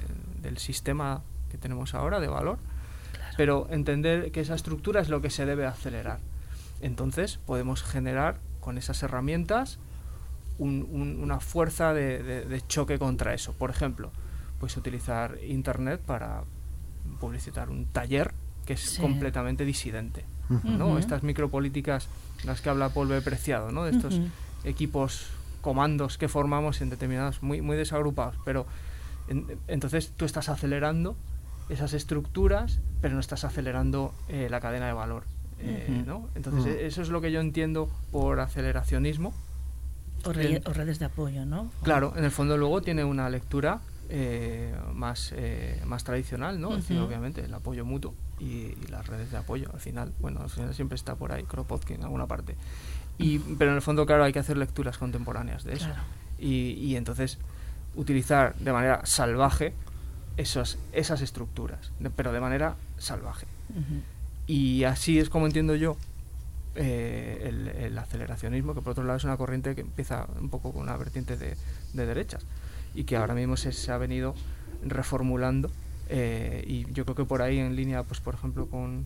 [0.41, 2.57] del sistema que tenemos ahora de valor,
[3.37, 6.19] pero entender que esa estructura es lo que se debe acelerar.
[6.81, 9.79] Entonces podemos generar con esas herramientas
[10.59, 13.53] un- un- una fuerza de, de- de choque contra eso.
[13.53, 14.11] Por ejemplo,
[14.59, 16.43] pues utilizar Internet para
[17.19, 18.33] publicitar un taller
[18.65, 19.01] que es Sí.
[19.01, 20.25] completamente disidente.
[20.63, 20.87] ¿no?
[20.89, 20.97] Ujú.
[20.97, 22.07] Estas micropolíticas,
[22.43, 23.21] las que habla Paul B.
[23.21, 23.85] Preciado, ¿no?
[23.85, 24.27] de estos Ujú.
[24.65, 25.27] equipos,
[25.61, 28.65] comandos que formamos en determinados, muy, muy desagrupados, pero
[29.29, 31.15] en- entonces tú estás acelerando
[31.69, 35.23] esas estructuras, pero no estás acelerando eh, la cadena de valor.
[35.59, 36.03] eh.
[36.05, 36.27] ¿no?
[36.35, 39.33] Entonces, eso es lo que yo entiendo por aceleracionismo.
[40.25, 41.69] O, re- En- o redes de apoyo, ¿no?
[41.83, 46.71] Claro, en el fondo luego tiene una lectura eh, más, eh, más tradicional, ¿no?
[46.75, 50.41] Es decir, obviamente el apoyo mutuo y, y las redes de apoyo al final, bueno,
[50.41, 52.55] al final siempre está por ahí, Kropotkin en alguna parte.
[53.17, 55.85] Y, pero en el fondo, claro, hay que hacer lecturas contemporáneas de eso.
[55.85, 56.01] Claro.
[56.39, 57.37] Y, y entonces
[57.95, 59.73] utilizar de manera salvaje
[60.37, 63.45] esas, esas estructuras, de- pero de manera salvaje.
[64.47, 65.95] Y así es como entiendo yo
[66.75, 70.71] eh, el, el aceleracionismo, que por otro lado es una corriente que empieza un poco
[70.73, 71.55] con una vertiente de,
[71.93, 72.43] de derechas
[72.95, 74.35] y que ahora mismo se, se ha venido
[74.83, 75.69] reformulando.
[76.09, 79.05] eh, y yo creo que por ahí en línea, pues por ejemplo, con,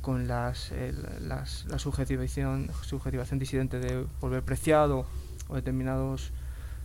[0.00, 0.72] con las-
[1.20, 1.44] la
[1.78, 5.04] subjetivación, subjetivación disidente de volver preciado
[5.48, 6.30] o determinados,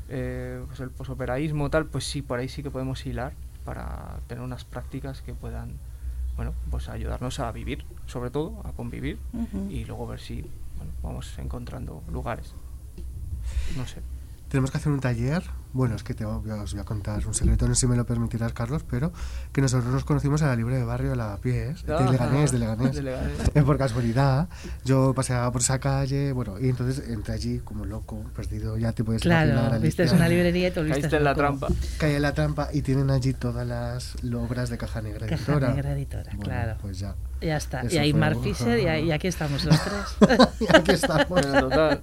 [0.09, 3.33] eh, pues el posoperaísmo, tal, pues sí, por ahí sí que podemos hilar
[3.65, 5.73] para tener unas prácticas que puedan
[6.35, 9.69] bueno, pues ayudarnos a vivir, sobre todo, a convivir Ujú.
[9.69, 10.41] y luego ver si
[10.77, 12.53] bueno, vamos encontrando lugares.
[13.77, 14.01] No sé.
[14.49, 15.43] Tenemos que hacer un taller.
[15.73, 17.87] Bueno, es que te voy a- os voy a contar un secreto, no sé si
[17.87, 19.11] me lo permitirás, Carlos, pero
[19.51, 22.95] que nosotros nos conocimos en la libre de barrio Lavapiés, de Ah, Leganés, de Leganés.
[22.95, 23.37] de Leganés.
[23.55, 24.47] Eh, Por casualidad,
[24.85, 29.03] yo paseaba por esa calle, bueno, y entonces entré allí como loco, perdido, ya te
[29.03, 30.17] puedes imaginar, Claro, viste Alicia.
[30.17, 31.39] una librería y te volviste Caíste en la loco.
[31.41, 31.67] trampa.
[31.97, 35.73] Caí en la trampa y tienen allí todas las obras de Caja Negra Caja Editora.
[35.73, 36.77] Negra Editora, Bueno, claro.
[36.81, 37.15] Pues ya.
[37.43, 37.81] Ya está.
[37.81, 40.39] Eso y ahí Mark un- Fisher y, aquí estamos los tres.
[40.59, 41.41] y aquí estamos.
[41.41, 42.01] Total,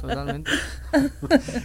[0.00, 0.50] totalmente.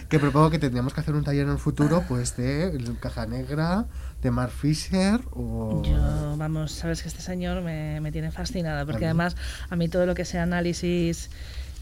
[0.08, 3.86] que propongo que tendríamos que hacer un taller en el futuro, pues de Caja Negra,
[4.22, 5.82] de Mark Fisher o...
[5.84, 9.36] Yo, vamos, sabes que este señor me, me tiene fascinada, porque además
[9.68, 11.30] a mí todo lo que sea análisis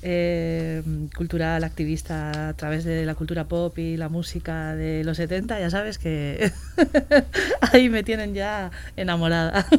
[0.02, 0.82] eh,
[1.16, 5.70] cultural, activista a través de la cultura pop y la música de los 70, ya
[5.70, 6.52] sabes que
[7.72, 9.66] ahí me tienen ya enamorada.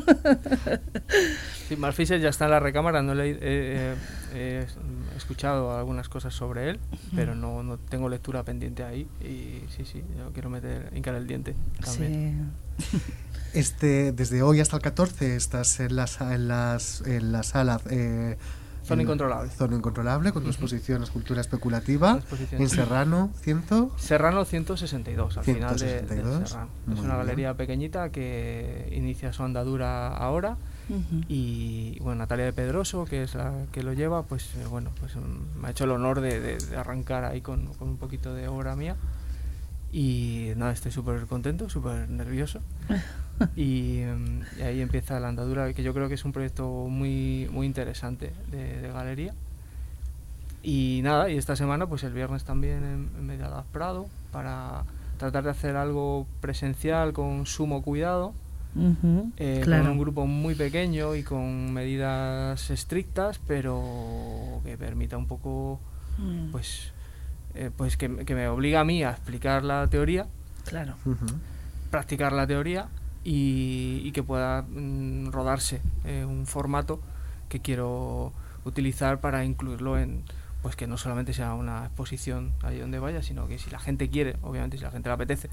[1.67, 3.93] Sí, Mark Fisher ya está en la recámara, no le he, he-
[4.33, 6.79] he- he escuchado algunas cosas sobre él,
[7.15, 11.27] pero no, no tengo lectura pendiente ahí y sí, sí, yo quiero meter, hincar el
[11.27, 11.53] diente
[11.83, 12.49] también.
[12.79, 12.97] Sí.
[13.53, 17.79] Este, desde hoy hasta el 14 estás en la, sa- en las, en la sala...
[17.91, 18.37] Eh,
[18.89, 19.49] Zona en- Incontrolable.
[19.51, 22.61] Zona Incontrolable, con tu exposición Escultura Especulativa, Exposición.
[22.61, 23.63] en Serrano 100.
[23.97, 26.69] Serrano 162, al final de- de, 162, Serrano.
[26.85, 27.17] muy Es una bien.
[27.25, 30.57] galería pequeñita que inicia su andadura ahora
[31.27, 35.15] y bueno, Natalia de Pedroso, que es la que lo lleva, pues eh, bueno, pues
[35.15, 38.33] mm, me ha hecho el honor de, de- de arrancar ahí con, con un poquito
[38.33, 38.95] de obra mía
[39.91, 42.59] y nada, estoy súper contento, súper nervioso
[43.55, 47.47] y, mm, y ahí empieza la andadura, que yo creo que es un proyecto muy,
[47.51, 49.33] muy interesante de, de galería.
[50.61, 54.83] Y nada, y esta semana, pues el viernes también en, en Medialab Prado, para
[55.17, 58.33] tratar de hacer algo presencial con sumo cuidado,
[59.37, 59.83] eh, claro.
[59.83, 65.79] con un grupo muy pequeño y con medidas estrictas, pero que permita un poco,
[66.17, 66.91] Mm, pues,
[67.55, 70.27] eh, pues que, me- que me obliga a mí a explicar la teoría,
[70.65, 70.95] claro.
[71.89, 72.87] Practicar la teoría
[73.29, 76.99] y, y que pueda mm, rodarse eh, un formato
[77.47, 78.33] que quiero
[78.65, 80.23] utilizar para incluirlo en
[80.63, 84.09] pues que no solamente sea una exposición ahí donde vaya, sino que si la gente
[84.09, 85.49] quiere, obviamente si la gente le apetece,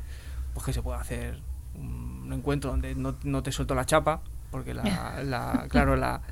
[0.54, 1.38] pues que se pueda hacer
[1.74, 4.20] un encuentro donde no, no te suelto la chapa,
[4.50, 6.22] porque la, la- claro, la,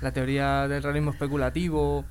[0.00, 2.04] la teoría del realismo especulativo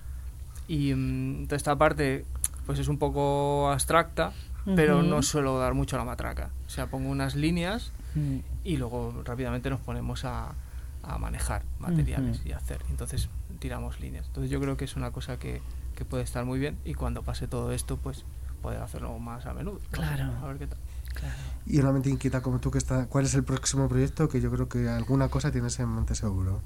[0.67, 2.23] y mm, toda esta parte
[2.67, 4.31] pues es un poco abstracta,
[4.75, 6.49] pero no suelo dar mucho la matraca.
[6.67, 10.55] O sea, pongo unas líneas Mm, y luego rápidamente nos ponemos a,
[11.03, 12.49] a manejar materiales Ujú.
[12.49, 12.81] y hacer.
[12.89, 13.29] Entonces
[13.59, 14.25] tiramos líneas.
[14.25, 15.61] Entonces yo creo que es una cosa que,
[15.95, 18.25] que puede estar muy bien y cuando pase todo esto, pues
[18.63, 19.75] poder hacerlo más a menudo.
[19.79, 20.33] No Claro.
[20.43, 20.79] a ver qué tal.
[21.13, 21.35] claro.
[21.67, 24.27] Y una mente inquieta como tú, que está, ¿cuál es el próximo proyecto?
[24.27, 26.61] Que yo creo que alguna cosa tienes en mente seguro.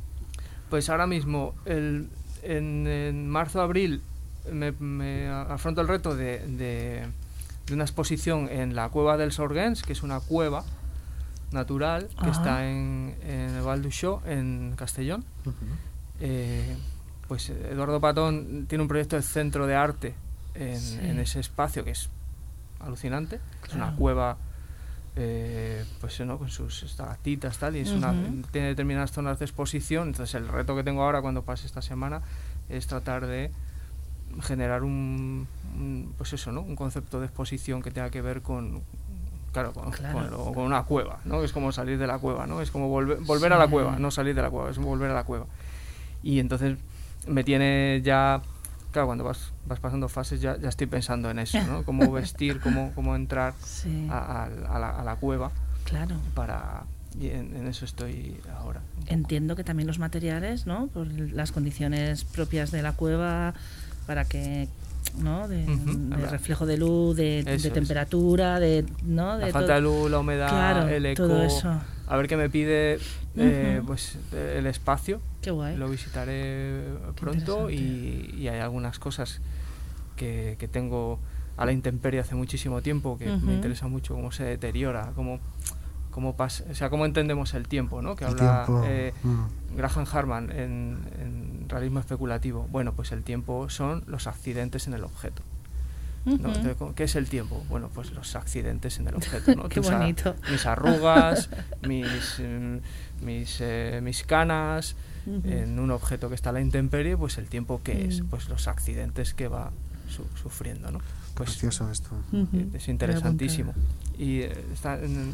[0.70, 2.10] Pues ahora mismo, el,
[2.42, 4.02] en, en marzo-abril,
[4.50, 7.08] me, me afronto el reto de, de-
[7.68, 10.64] de una exposición en la cueva del Sorgens, que es una cueva
[11.52, 12.32] natural que Ajá.
[12.32, 15.24] está en, en el Val d'Uixó, en Castellón.
[16.20, 16.76] Eh,
[17.28, 20.16] pues Eduardo Patón tiene un proyecto de centro de arte
[20.56, 21.00] en, Sí.
[21.02, 22.10] en ese espacio que es
[22.80, 23.40] alucinante.
[23.68, 23.98] Es una Claro.
[23.98, 24.38] cueva,
[25.16, 26.38] eh, pues ¿no?
[26.38, 28.42] con sus estalactitas tal, y es una, Ujú.
[28.52, 30.10] tiene determinadas zonas de exposición.
[30.10, 32.22] Entonces el reto que tengo ahora cuando pase esta semana
[32.70, 33.52] es tratar de
[34.42, 35.48] generar un,
[36.18, 36.62] pues eso, ¿no?
[36.62, 38.82] un concepto de exposición que tenga que ver con,
[39.52, 40.14] claro, con, Claro.
[40.14, 41.44] con lo- con una cueva, ¿no?
[41.44, 42.62] Es como salir de la cueva, ¿no?
[42.62, 43.72] Es como volver, volver a la Sí.
[43.72, 45.46] cueva, no salir de la cueva, es volver a la cueva.
[46.22, 46.78] Y entonces
[47.28, 48.42] me tiene ya,
[48.92, 51.84] claro, cuando vas, vas pasando fases ya, ya estoy pensando en eso, ¿no?
[51.84, 54.46] Cómo vestir, cómo, cómo entrar Sí, a, a-
[54.76, 55.52] a la, a la cueva
[55.86, 56.16] claro.
[56.36, 56.84] para...
[57.20, 58.82] Y en, en eso estoy ahora.
[59.06, 60.88] Entiendo que también los materiales, ¿no?
[60.88, 63.54] Por las condiciones propias de la cueva,
[64.08, 64.68] para que,
[65.18, 65.48] ¿no?
[65.48, 65.66] De,
[66.30, 67.44] reflejo de luz, de,
[67.74, 69.38] temperatura, de, ¿no?
[69.38, 71.28] La de falta todo- de luz, la humedad, Claro, el eco...
[71.28, 71.80] todo eso.
[72.08, 73.00] A ver qué me pide
[73.38, 75.76] eh, pues el espacio Qué guay.
[75.78, 76.84] Lo visitaré
[77.20, 79.40] pronto y, y hay algunas cosas
[80.16, 81.20] que, que tengo
[81.58, 85.40] a la intemperie hace muchísimo tiempo que me interesa mucho cómo se deteriora, cómo,
[86.14, 88.16] cómo pasa, o sea, cómo entendemos el tiempo, ¿no?
[88.16, 89.76] Que El habla eh, mm.
[89.78, 92.68] Graham Harman en, en realismo especulativo.
[92.72, 95.42] Bueno, pues el tiempo son los accidentes en el objeto.
[96.26, 96.34] ¿no?
[96.36, 96.46] Ujú.
[96.48, 97.62] Entonces, ¿cómo- ¿Qué es el tiempo?
[97.68, 99.56] Bueno, pues los accidentes en el objeto.
[99.56, 99.64] ¿no?
[99.70, 100.36] Qué Tus a- bonito.
[100.50, 101.50] mis arrugas,
[101.88, 102.78] mis, mm,
[103.26, 104.96] mis, eh, mis canas,
[105.26, 108.28] en un objeto que está a la intemperie, pues el tiempo que es, Mm.
[108.28, 109.72] pues los accidentes que va
[110.10, 111.00] su- sufriendo, ¿no?
[111.34, 112.10] Pues Precioso esto.
[112.74, 113.74] Es interesantísimo.
[114.18, 115.34] Y eh, está en-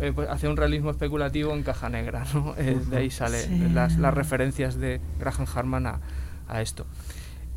[0.00, 2.54] eh, pues, hace un realismo especulativo en caja negra, ¿no?
[2.58, 3.72] Eh, de ahí salen Sí.
[3.74, 6.00] las, las referencias de Graham Harman a,
[6.48, 6.86] a esto.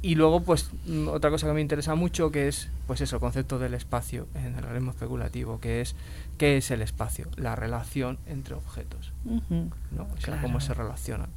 [0.02, 3.20] Y luego, pues, mm, otra cosa que me interesa mucho, que es, pues eso, el
[3.20, 5.94] concepto del espacio en el realismo especulativo, que es,
[6.38, 7.28] ¿qué es el espacio?
[7.36, 9.12] La relación entre objetos.
[9.26, 9.70] Ujú.
[9.92, 10.04] ¿no?
[10.04, 10.42] O sea, Claro.
[10.44, 11.28] cómo se relacionan.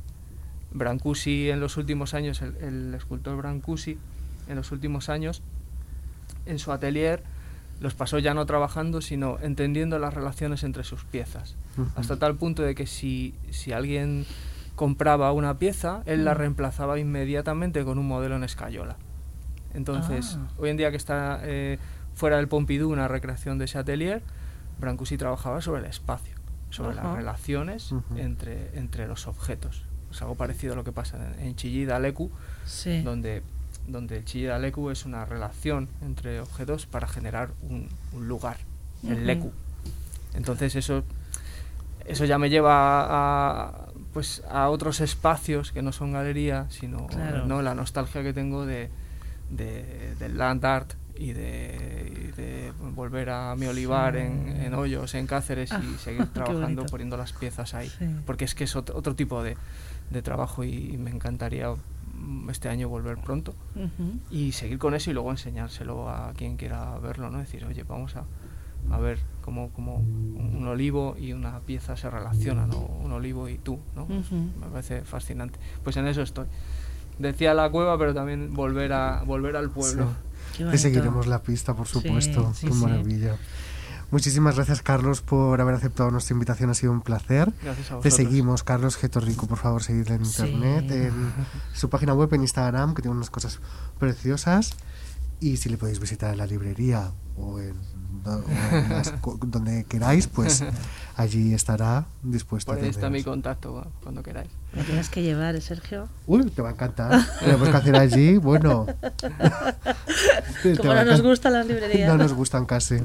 [0.70, 3.98] Brancusi en los últimos años, el, el escultor Brancusi
[4.48, 5.42] en los últimos años,
[6.46, 7.22] en su atelier,
[7.80, 11.56] los pasó ya no trabajando, sino entendiendo las relaciones entre sus piezas.
[11.96, 14.24] Hasta tal punto de que si, si alguien
[14.76, 16.38] compraba una pieza, él la Mm.
[16.38, 18.96] reemplazaba inmediatamente con un modelo en escayola.
[19.74, 20.48] Entonces, Ah.
[20.58, 21.78] hoy en día que está eh,
[22.14, 24.22] fuera del Pompidou una recreación de ese atelier,
[24.78, 26.34] Brancusi trabajaba sobre el espacio,
[26.70, 29.84] sobre las relaciones entre, entre los objetos.
[30.10, 31.98] Es algo parecido a lo que pasa en, en Chillida
[32.66, 33.00] Sí.
[33.02, 33.42] donde,
[33.86, 38.56] donde el Chillida D'Alecu es una relación entre objetos para generar un, un lugar,
[39.04, 39.24] el Ujú.
[39.24, 39.52] Lecu.
[40.34, 41.04] Entonces eso,
[42.06, 47.46] eso ya me lleva a, pues, a otros espacios que no son galería, sino Claro.
[47.46, 47.60] ¿no?
[47.62, 48.88] la nostalgia que tengo de,
[49.50, 54.64] de- del land art y de, y de volver a mi olivar en, Sí.
[54.66, 57.90] en Hoyos, en Cáceres Ah, y seguir qué trabajando poniendo las piezas ahí.
[57.98, 58.06] Sí.
[58.24, 59.56] Porque es que es otro, otro tipo de,
[60.10, 61.68] de trabajo y, me encantaría
[62.50, 63.54] este año volver pronto
[64.30, 67.38] y seguir con eso y luego enseñárselo a quien quiera verlo, ¿no?
[67.38, 68.24] Decir, oye, vamos a,
[68.90, 73.58] a ver cómo, cómo un olivo y una pieza se relacionan, o un olivo y
[73.58, 74.04] tú, ¿no?
[74.04, 74.50] Ujú.
[74.60, 75.58] Me parece fascinante.
[75.82, 76.46] Pues en eso estoy.
[77.18, 80.08] Decía la cueva, pero también volver a volver al pueblo.
[80.56, 80.64] Sí.
[80.64, 82.52] Te seguiremos la pista, por supuesto.
[82.54, 82.78] sí, Qué sí.
[82.80, 83.36] maravilla.
[84.12, 86.68] Muchísimas gracias, Carlos, por haber aceptado nuestra invitación.
[86.70, 87.50] Ha sido un placer.
[87.62, 88.14] Gracias a Te vosotros.
[88.14, 90.42] seguimos, Carlos Getorrico, por favor, seguidle en Sí.
[90.42, 91.32] internet, en
[91.72, 93.58] su página web, en Instagram, que tiene unas cosas
[93.98, 94.76] preciosas.
[95.42, 97.74] Y si le podéis visitar en la librería o en,
[98.24, 99.12] o en las
[99.46, 100.62] donde queráis, pues
[101.16, 104.48] allí estará dispuesto Por ahí a está mi contacto, cuando queráis.
[104.72, 106.08] Me tienes que llevar, ¿eh, Sergio.
[106.28, 107.26] Uy, te va a encantar.
[107.40, 108.86] Tenemos que hacer allí, bueno.
[110.78, 112.08] Como no nos gustan las librerías.
[112.08, 112.98] No nos gustan casi.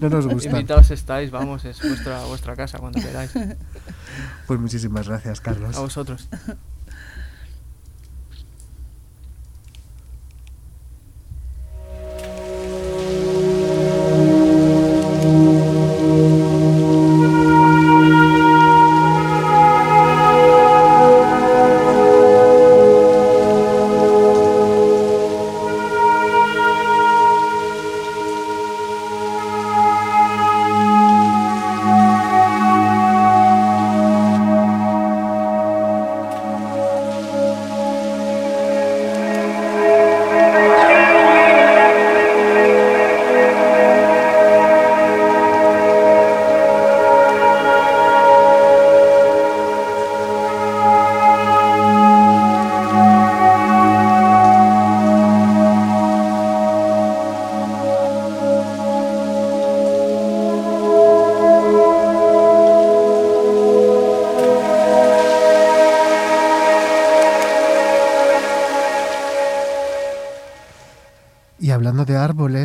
[0.00, 0.54] No nos gustan.
[0.54, 3.32] Invitados estáis, vamos, es vuestra, vuestra casa cuando queráis.
[4.46, 5.76] Pues muchísimas gracias, Carlos.
[5.76, 6.28] A vosotros.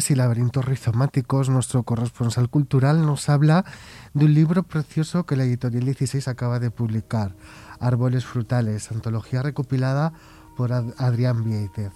[0.08, 3.66] Y laberintos rizomáticos, nuestro corresponsal cultural nos habla
[4.14, 7.36] de un libro precioso que la editorial 16 acaba de publicar,
[7.80, 10.14] Árboles frutales, antología recopilada
[10.58, 11.92] por Ad- Adrián Vieitez.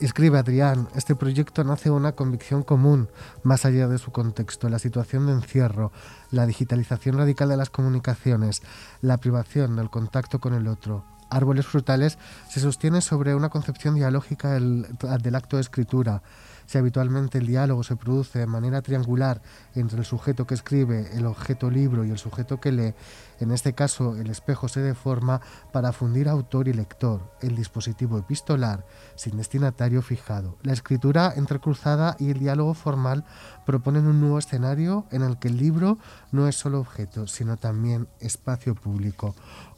[0.00, 3.08] Escribe Adrián, este proyecto nace de una convicción común,
[3.44, 5.92] más allá de su contexto, la situación de encierro,
[6.30, 8.62] la digitalización radical de las comunicaciones,
[9.00, 11.04] la privación del contacto con el otro.
[11.28, 14.86] Árboles frutales se sostiene sobre una concepción dialógica del,
[15.22, 16.22] del acto de escritura,
[16.66, 19.42] si habitualmente el diálogo se produce de manera triangular
[19.74, 22.94] entre el sujeto que escribe, el objeto libro y el sujeto que lee,
[23.40, 25.40] en este caso el espejo se deforma
[25.72, 30.56] para fundir autor y lector, el dispositivo epistolar sin destinatario fijado.
[30.62, 33.24] La escritura entrecruzada y el diálogo formal
[33.64, 35.98] proponen un nuevo escenario en el que el libro
[36.32, 39.34] no es solo objeto, sino también espacio público.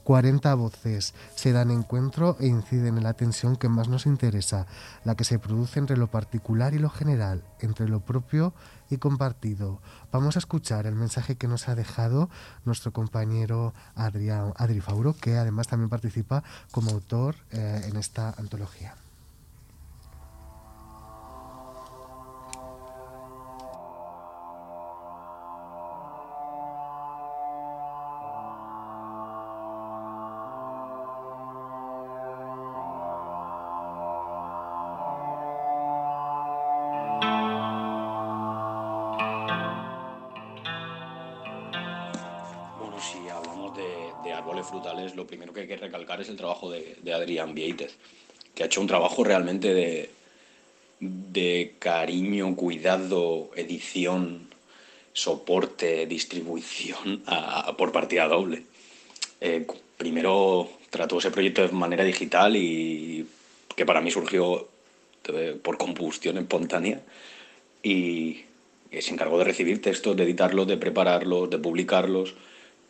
[0.09, 4.66] 40 voces se dan encuentro e inciden en la tensión que más nos interesa,
[5.04, 8.54] la que se produce entre lo particular y lo general, entre lo propio
[8.88, 9.82] y compartido.
[10.11, 12.30] Vamos a escuchar el mensaje que nos ha dejado
[12.64, 18.94] nuestro compañero Adrián, Adri Fauro, que además también participa como autor eh, en esta antología.
[46.19, 47.97] Recalcar es el trabajo de, de Adrián Vieitez,
[48.55, 50.11] que ha hecho un trabajo realmente de,
[51.01, 54.49] de cariño, cuidado, edición,
[55.12, 58.62] soporte, distribución a- a- por partida doble.
[59.41, 59.66] Eh,
[59.97, 63.27] primero trató ese proyecto de manera digital y
[63.77, 64.69] que para mí surgió
[65.29, 67.01] eh, por combustión espontánea
[67.83, 68.41] y
[68.91, 72.35] se encargó de recibir textos, de editarlos, de prepararlos, de publicarlos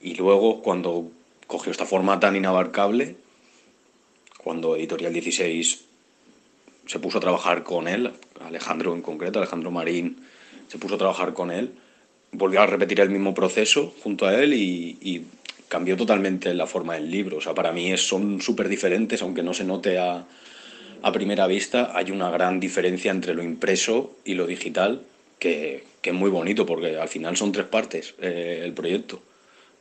[0.01, 1.11] y luego cuando
[1.49, 3.17] cogió esta forma tan inabarcable,
[4.39, 5.85] cuando Editorial 16
[6.87, 10.25] se puso a trabajar con él, Alejandro en concreto, Alejandro Marín,
[10.69, 11.73] se puso a trabajar con él,
[12.31, 15.27] volvió a repetir el mismo proceso junto a él y, y
[15.69, 17.39] cambió totalmente la forma del libro.
[17.39, 20.25] O sea, para mí son súper diferentes, aunque no se note a,
[21.03, 25.03] a primera vista, hay una gran diferencia entre lo impreso y lo digital,
[25.39, 29.23] que, que es muy bonito, porque al final son tres partes eh, el proyecto.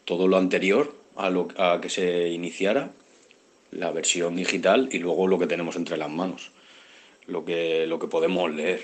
[0.05, 1.47] Todo lo anterior a, lo,
[1.82, 2.91] que se iniciara,
[3.72, 6.51] la versión digital y luego lo que tenemos entre las manos,
[7.28, 8.82] lo que, lo que podemos leer.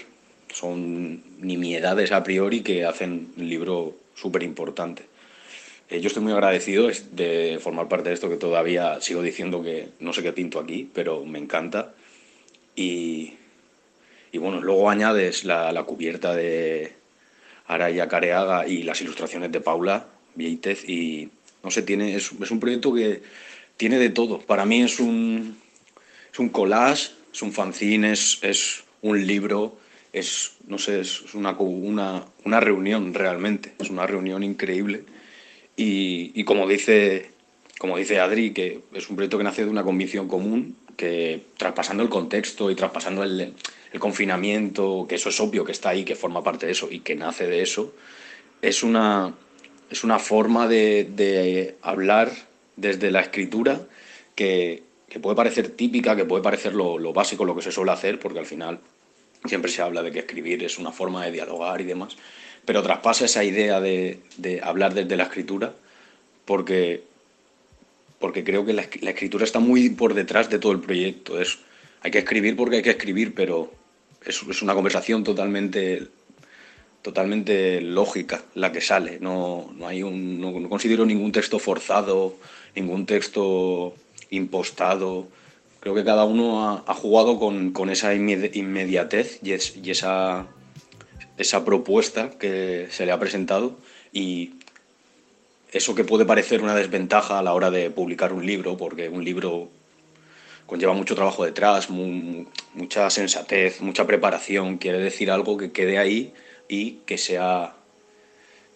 [0.51, 5.03] Son nimiedades a priori que hacen el libro súper importante.
[5.89, 9.89] Eh, yo estoy muy agradecido de formar parte de esto que todavía sigo diciendo que
[9.99, 11.93] no sé qué pinto aquí, pero me encanta.
[12.75, 13.33] Y,
[14.31, 16.93] y bueno, luego añades la, la cubierta de
[17.67, 21.29] Araya Careaga y las ilustraciones de Paula Vieitez y
[21.63, 23.21] no sé, tiene, es, es un proyecto que
[23.77, 24.39] tiene de todo.
[24.39, 25.57] Para mí es un,
[26.31, 29.77] es un collage, es un fanzine, es, es un libro,
[30.11, 35.03] es, no sé, es una, una, una reunión realmente, es una reunión increíble.
[35.75, 37.31] Y, y como, dice,
[37.79, 42.03] como dice Adri, que es un proyecto que nace de una convicción común, que traspasando
[42.03, 43.53] el contexto y traspasando el,
[43.91, 46.99] el confinamiento, que eso es obvio que está ahí, que forma parte de eso y
[46.99, 47.93] que nace de eso,
[48.61, 49.33] es una,
[49.93, 52.31] es una forma de, de hablar
[52.75, 53.79] desde la escritura
[54.33, 57.91] que, que puede parecer típica, que puede parecer lo, lo básico, lo que se suele
[57.91, 58.79] hacer, porque al final
[59.45, 62.17] siempre se habla de que escribir es una forma de dialogar y demás,
[62.65, 65.75] pero traspasa esa idea de, de hablar desde la escritura
[66.45, 67.03] porque,
[68.17, 71.39] porque creo que la, la escritura está muy por detrás de todo el proyecto.
[71.39, 71.59] Es,
[72.01, 73.71] hay que escribir porque hay que escribir, pero
[74.25, 76.07] es, es una conversación totalmente
[77.03, 79.19] totalmente lógica la que sale.
[79.19, 82.35] No, no, hay un, no, no considero ningún texto forzado,
[82.75, 83.93] ningún texto
[84.31, 85.27] impostado.
[85.81, 89.91] Creo que cada uno ha, ha jugado con, con esa inmedi- inmediatez y, es- y
[89.91, 90.47] esa,
[91.37, 93.75] esa propuesta que se le ha presentado
[94.13, 94.53] y
[95.73, 99.25] eso que puede parecer una desventaja a la hora de publicar un libro, porque un
[99.25, 99.69] libro
[100.67, 102.45] conlleva mucho trabajo detrás, mu-
[102.75, 106.33] mucha sensatez, mucha preparación, quiere decir algo que quede ahí
[106.67, 107.75] y que sea,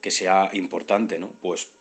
[0.01, 1.31] que sea importante, ¿no?
[1.41, 1.71] Pues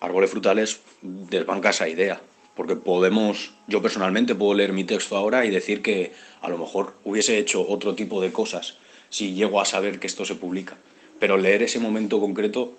[0.00, 2.20] Árboles Frutales desbanca esa idea,
[2.54, 6.94] porque podemos, yo personalmente puedo leer mi texto ahora y decir que a lo mejor
[7.04, 8.78] hubiese hecho otro tipo de cosas
[9.10, 10.76] si llego a saber que esto se publica,
[11.18, 12.74] pero leer ese momento concreto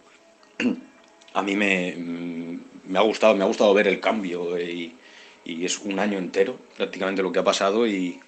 [1.33, 4.95] a mí me, mm, me ha gustado, me ha gustado ver el cambio eh, y,
[5.45, 8.19] y es un año entero prácticamente lo que ha pasado y,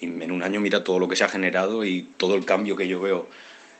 [0.00, 2.76] y en un año mira todo lo que se ha generado y todo el cambio
[2.76, 3.28] que yo veo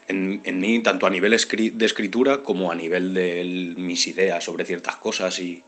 [0.08, 4.44] en, en mí, tanto a nivel de escritura como a nivel de el- mis ideas
[4.44, 5.62] sobre ciertas cosas y,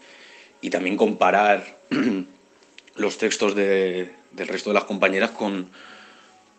[0.61, 1.79] y también comparar
[2.97, 5.69] los textos de- del resto de las compañeras con,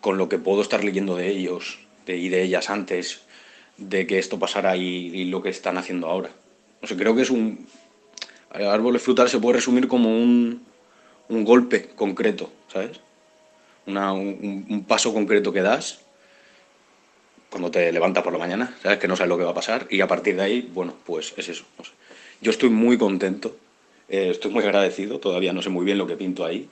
[0.01, 3.21] con lo que puedo estar leyendo de ellos de- y de ellas antes
[3.77, 6.31] de que esto pasara y, y lo que están haciendo ahora.
[6.81, 7.67] No sé, creo que es un...
[8.51, 10.63] Árboles frutales se puede resumir como un,
[11.29, 12.99] un golpe concreto, ¿sabes?
[13.89, 15.99] Una- un, paso concreto que das
[17.49, 18.99] cuando te levantas por la mañana, ¿sabes?
[18.99, 21.33] Que no sabes lo que va a pasar y a partir de ahí, bueno, pues
[21.37, 21.63] es eso.
[21.79, 21.83] no.
[22.41, 23.55] Yo estoy muy contento,
[24.07, 26.69] eh, estoy muy agradecido, todavía no sé muy bien lo que pinto ahí,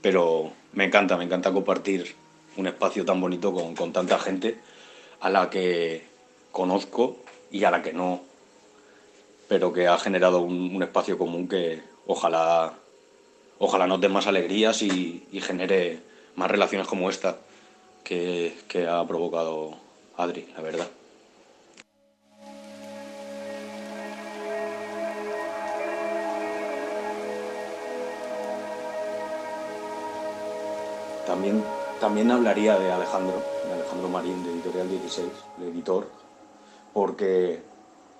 [0.00, 2.14] pero me encanta, me encanta compartir
[2.56, 4.56] un espacio tan bonito con, con tanta gente
[5.20, 6.02] a la que
[6.50, 7.18] conozco
[7.50, 8.22] y a la que no,
[9.48, 12.72] pero que ha generado un, un espacio común que ojalá,
[13.58, 15.98] ojalá nos dé más alegrías y, y genere
[16.36, 17.36] más relaciones como esta
[18.02, 19.74] que, que ha provocado
[20.16, 20.86] Adri, la verdad.
[31.26, 31.64] También,
[32.00, 35.26] también hablaría de Alejandro, de Alejandro Marín, de Editorial 16,
[35.58, 36.06] el editor,
[36.92, 37.60] porque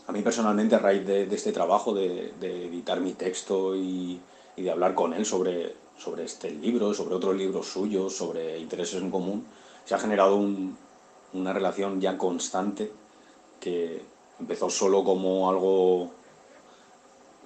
[0.06, 4.20] a mí personalmente a raíz de, este trabajo, de, editar mi texto y
[4.56, 9.11] de hablar con él sobre, sobre este libro, sobre otros libros suyos, sobre intereses en
[9.11, 9.47] común,
[9.84, 10.76] se ha generado un-
[11.32, 12.90] una relación ya constante
[13.61, 14.03] que
[14.38, 16.11] empezó solo como algo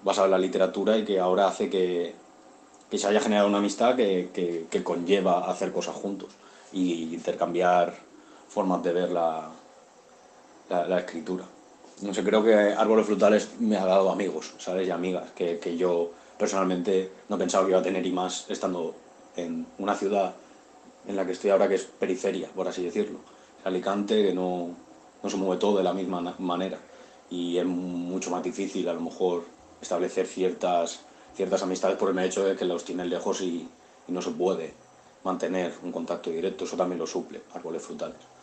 [0.03, 2.14] basado en la literatura y que ahora hace que,
[2.90, 6.30] que se haya generado una amistad que, que- que conlleva hacer cosas juntos
[6.72, 7.94] y intercambiar
[8.49, 9.51] formas de ver la,
[10.70, 11.44] la, la escritura.
[12.03, 14.86] No sé, creo que Árboles Frutales me ha dado amigos, ¿sabes?
[14.86, 18.95] Y amigas que, que yo personalmente no pensaba que iba a tener y más estando
[19.36, 20.34] en una ciudad
[21.07, 23.18] en la que estoy ahora que es periferia, por así decirlo.
[23.64, 24.70] Alicante, que no,
[25.22, 26.78] no se mueve todo de la misma manera
[27.30, 29.45] y es mucho más difícil a lo mejor
[29.80, 31.01] establecer ciertas,
[31.34, 33.68] ciertas amistades por el hecho de que los tienen lejos y
[34.07, 34.72] no se puede
[35.24, 36.64] mantener un contacto directo.
[36.64, 38.38] Eso también lo suple Árboles Frutales.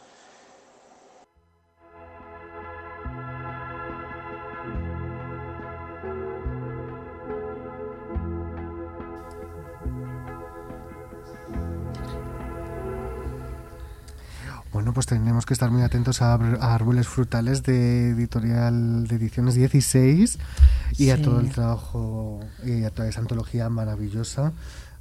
[14.95, 20.39] Pues tenemos que estar muy atentos a, Árboles Frutales de Editorial de Ediciones 16
[20.97, 24.53] y a todo el trabajo y a toda esa antología maravillosa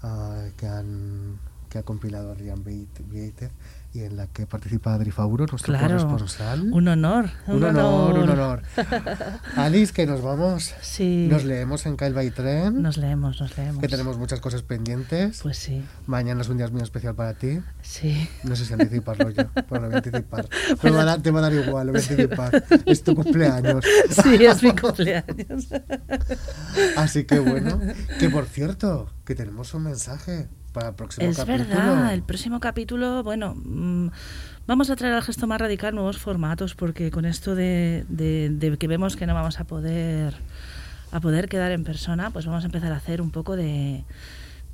[0.03, 1.39] ah, que, han,
[1.71, 3.53] que ha compilado Adrián Beit- Bieitez
[3.95, 6.73] y en la que participa Adri Fauro, nuestro Claro, corresponsal.
[6.73, 7.31] un honor.
[7.47, 8.63] Un honor, un honor.
[9.57, 10.75] Alice, que nos vamos.
[10.81, 11.29] Sí.
[11.31, 12.83] Nos leemos en Kyle by Tren.
[12.83, 13.81] Nos leemos, nos leemos.
[13.81, 15.41] Que tenemos muchas cosas pendientes.
[15.43, 17.61] Pues sí, Mañana es un día muy especial para ti.
[17.83, 18.29] sí.
[18.43, 20.49] No sé si anticiparlo yo, pero lo voy a anticipar.
[20.83, 22.65] Me va a dar- te va a dar igual, lo voy a anticipar.
[22.87, 23.85] Es tu cumpleaños.
[24.11, 25.69] Sí, es mi cumpleaños.
[26.97, 27.81] Así que bueno,
[28.19, 31.64] que por cierto, que tenemos un mensaje para el próximo Es capítulo.
[31.66, 34.09] verdad, el próximo capítulo, bueno, mm,
[34.66, 38.77] vamos a traer al gesto más radical nuevos formatos porque con esto de, de- de
[38.77, 40.35] que vemos que no vamos a poder
[41.12, 44.03] a poder quedar en persona, pues vamos a empezar a hacer un poco de,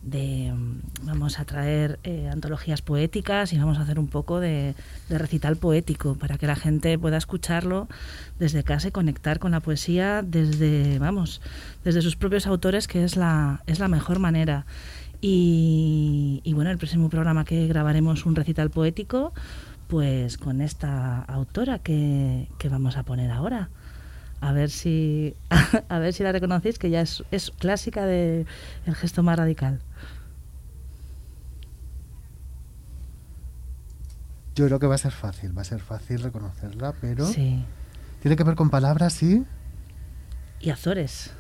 [0.03, 4.75] de, mm, vamos a traer eh, antologías poéticas y vamos a hacer un poco de,
[5.11, 7.89] de recital poético para que la gente pueda escucharlo
[8.39, 11.43] desde casa y conectar con la poesía desde, vamos,
[11.85, 14.65] desde sus propios autores, que es la, es la mejor manera.
[15.21, 19.33] Y, y bueno, el próximo programa que grabaremos un recital poético,
[19.89, 23.69] pues con esta autora que, que vamos a poner ahora.
[24.41, 25.35] A ver si
[25.91, 28.47] a ver si la reconocéis, que ya es, es clásica de
[28.87, 29.81] El gesto más radical.
[34.55, 37.63] Yo creo que va a ser fácil, va a ser fácil reconocerla, pero Sí.
[38.21, 39.45] tiene que ver con palabras, ¿sí?
[40.61, 41.33] Y Azores.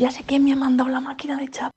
[0.00, 1.72] Ya sé quién me ha mandado la máquina de chapa.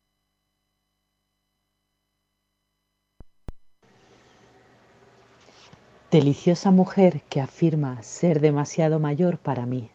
[6.09, 9.89] Deliciosa mujer que afirma ser demasiado mayor para mí.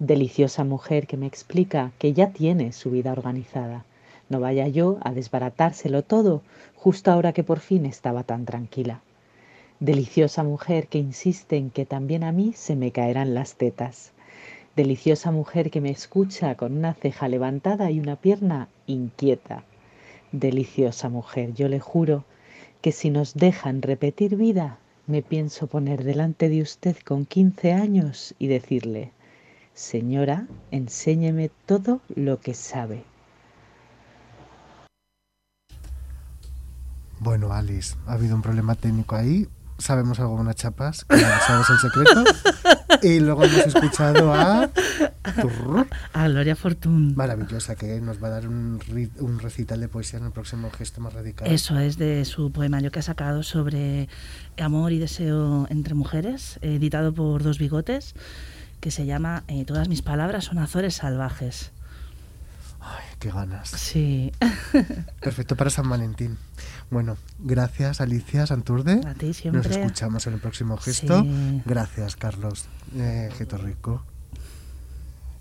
[0.00, 3.84] Deliciosa mujer que me explica que ya tiene su vida organizada.
[4.28, 6.42] No vaya yo a desbaratárselo todo
[6.74, 9.02] justo ahora que por fin estaba tan tranquila.
[9.78, 14.15] Deliciosa mujer que insiste en que también a mí se me caerán las tetas.
[14.76, 19.64] Deliciosa mujer que me escucha con una ceja levantada y una pierna inquieta.
[20.32, 22.24] Deliciosa mujer, yo le juro
[22.82, 28.34] que si nos dejan repetir vida, me pienso poner delante de usted con 15 años
[28.38, 29.12] y decirle,
[29.72, 33.02] Señora, enséñeme todo lo que sabe.
[37.18, 39.48] Bueno, Alice, ha habido un problema técnico ahí.
[39.78, 42.24] Sabemos algo de unas chapas, que sabes el secreto.
[43.02, 44.70] Y luego hemos escuchado a...
[45.40, 47.14] Turr, A Gloria Fortune.
[47.14, 48.80] Maravillosa, que nos va a dar un,
[49.20, 51.48] un recital de poesía en el próximo gesto más radical.
[51.48, 54.08] Eso es de su poemario que ha sacado sobre
[54.58, 58.14] amor y deseo entre mujeres, editado por Dos Bigotes,
[58.80, 61.72] que se llama eh, Todas mis palabras son azores salvajes.
[62.88, 63.70] Ay, qué ganas.
[63.70, 64.32] Sí.
[65.20, 66.38] Perfecto para San Valentín.
[66.90, 69.00] Bueno, gracias Alicia Santurde.
[69.04, 71.22] A ti Nos escuchamos en el próximo gesto.
[71.22, 71.62] Sí.
[71.64, 72.66] Gracias, Carlos.
[72.94, 74.04] Eh, Geto Rico.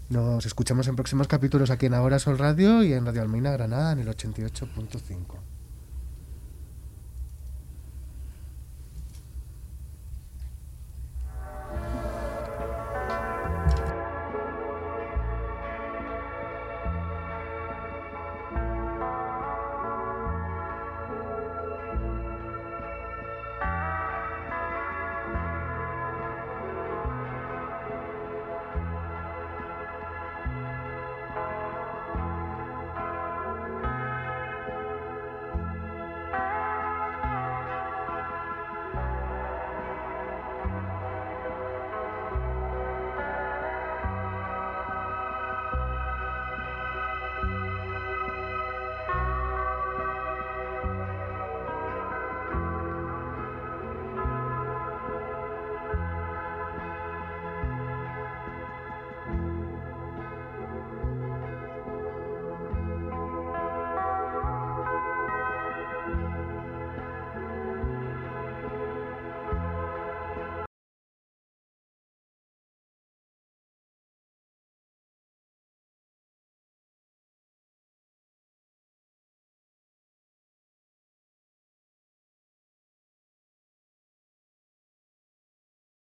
[0.10, 3.92] Nos escuchamos en próximos capítulos aquí en Ahora Sol Radio y en Radio Almeina Granada
[3.92, 5.55] en el 88.5.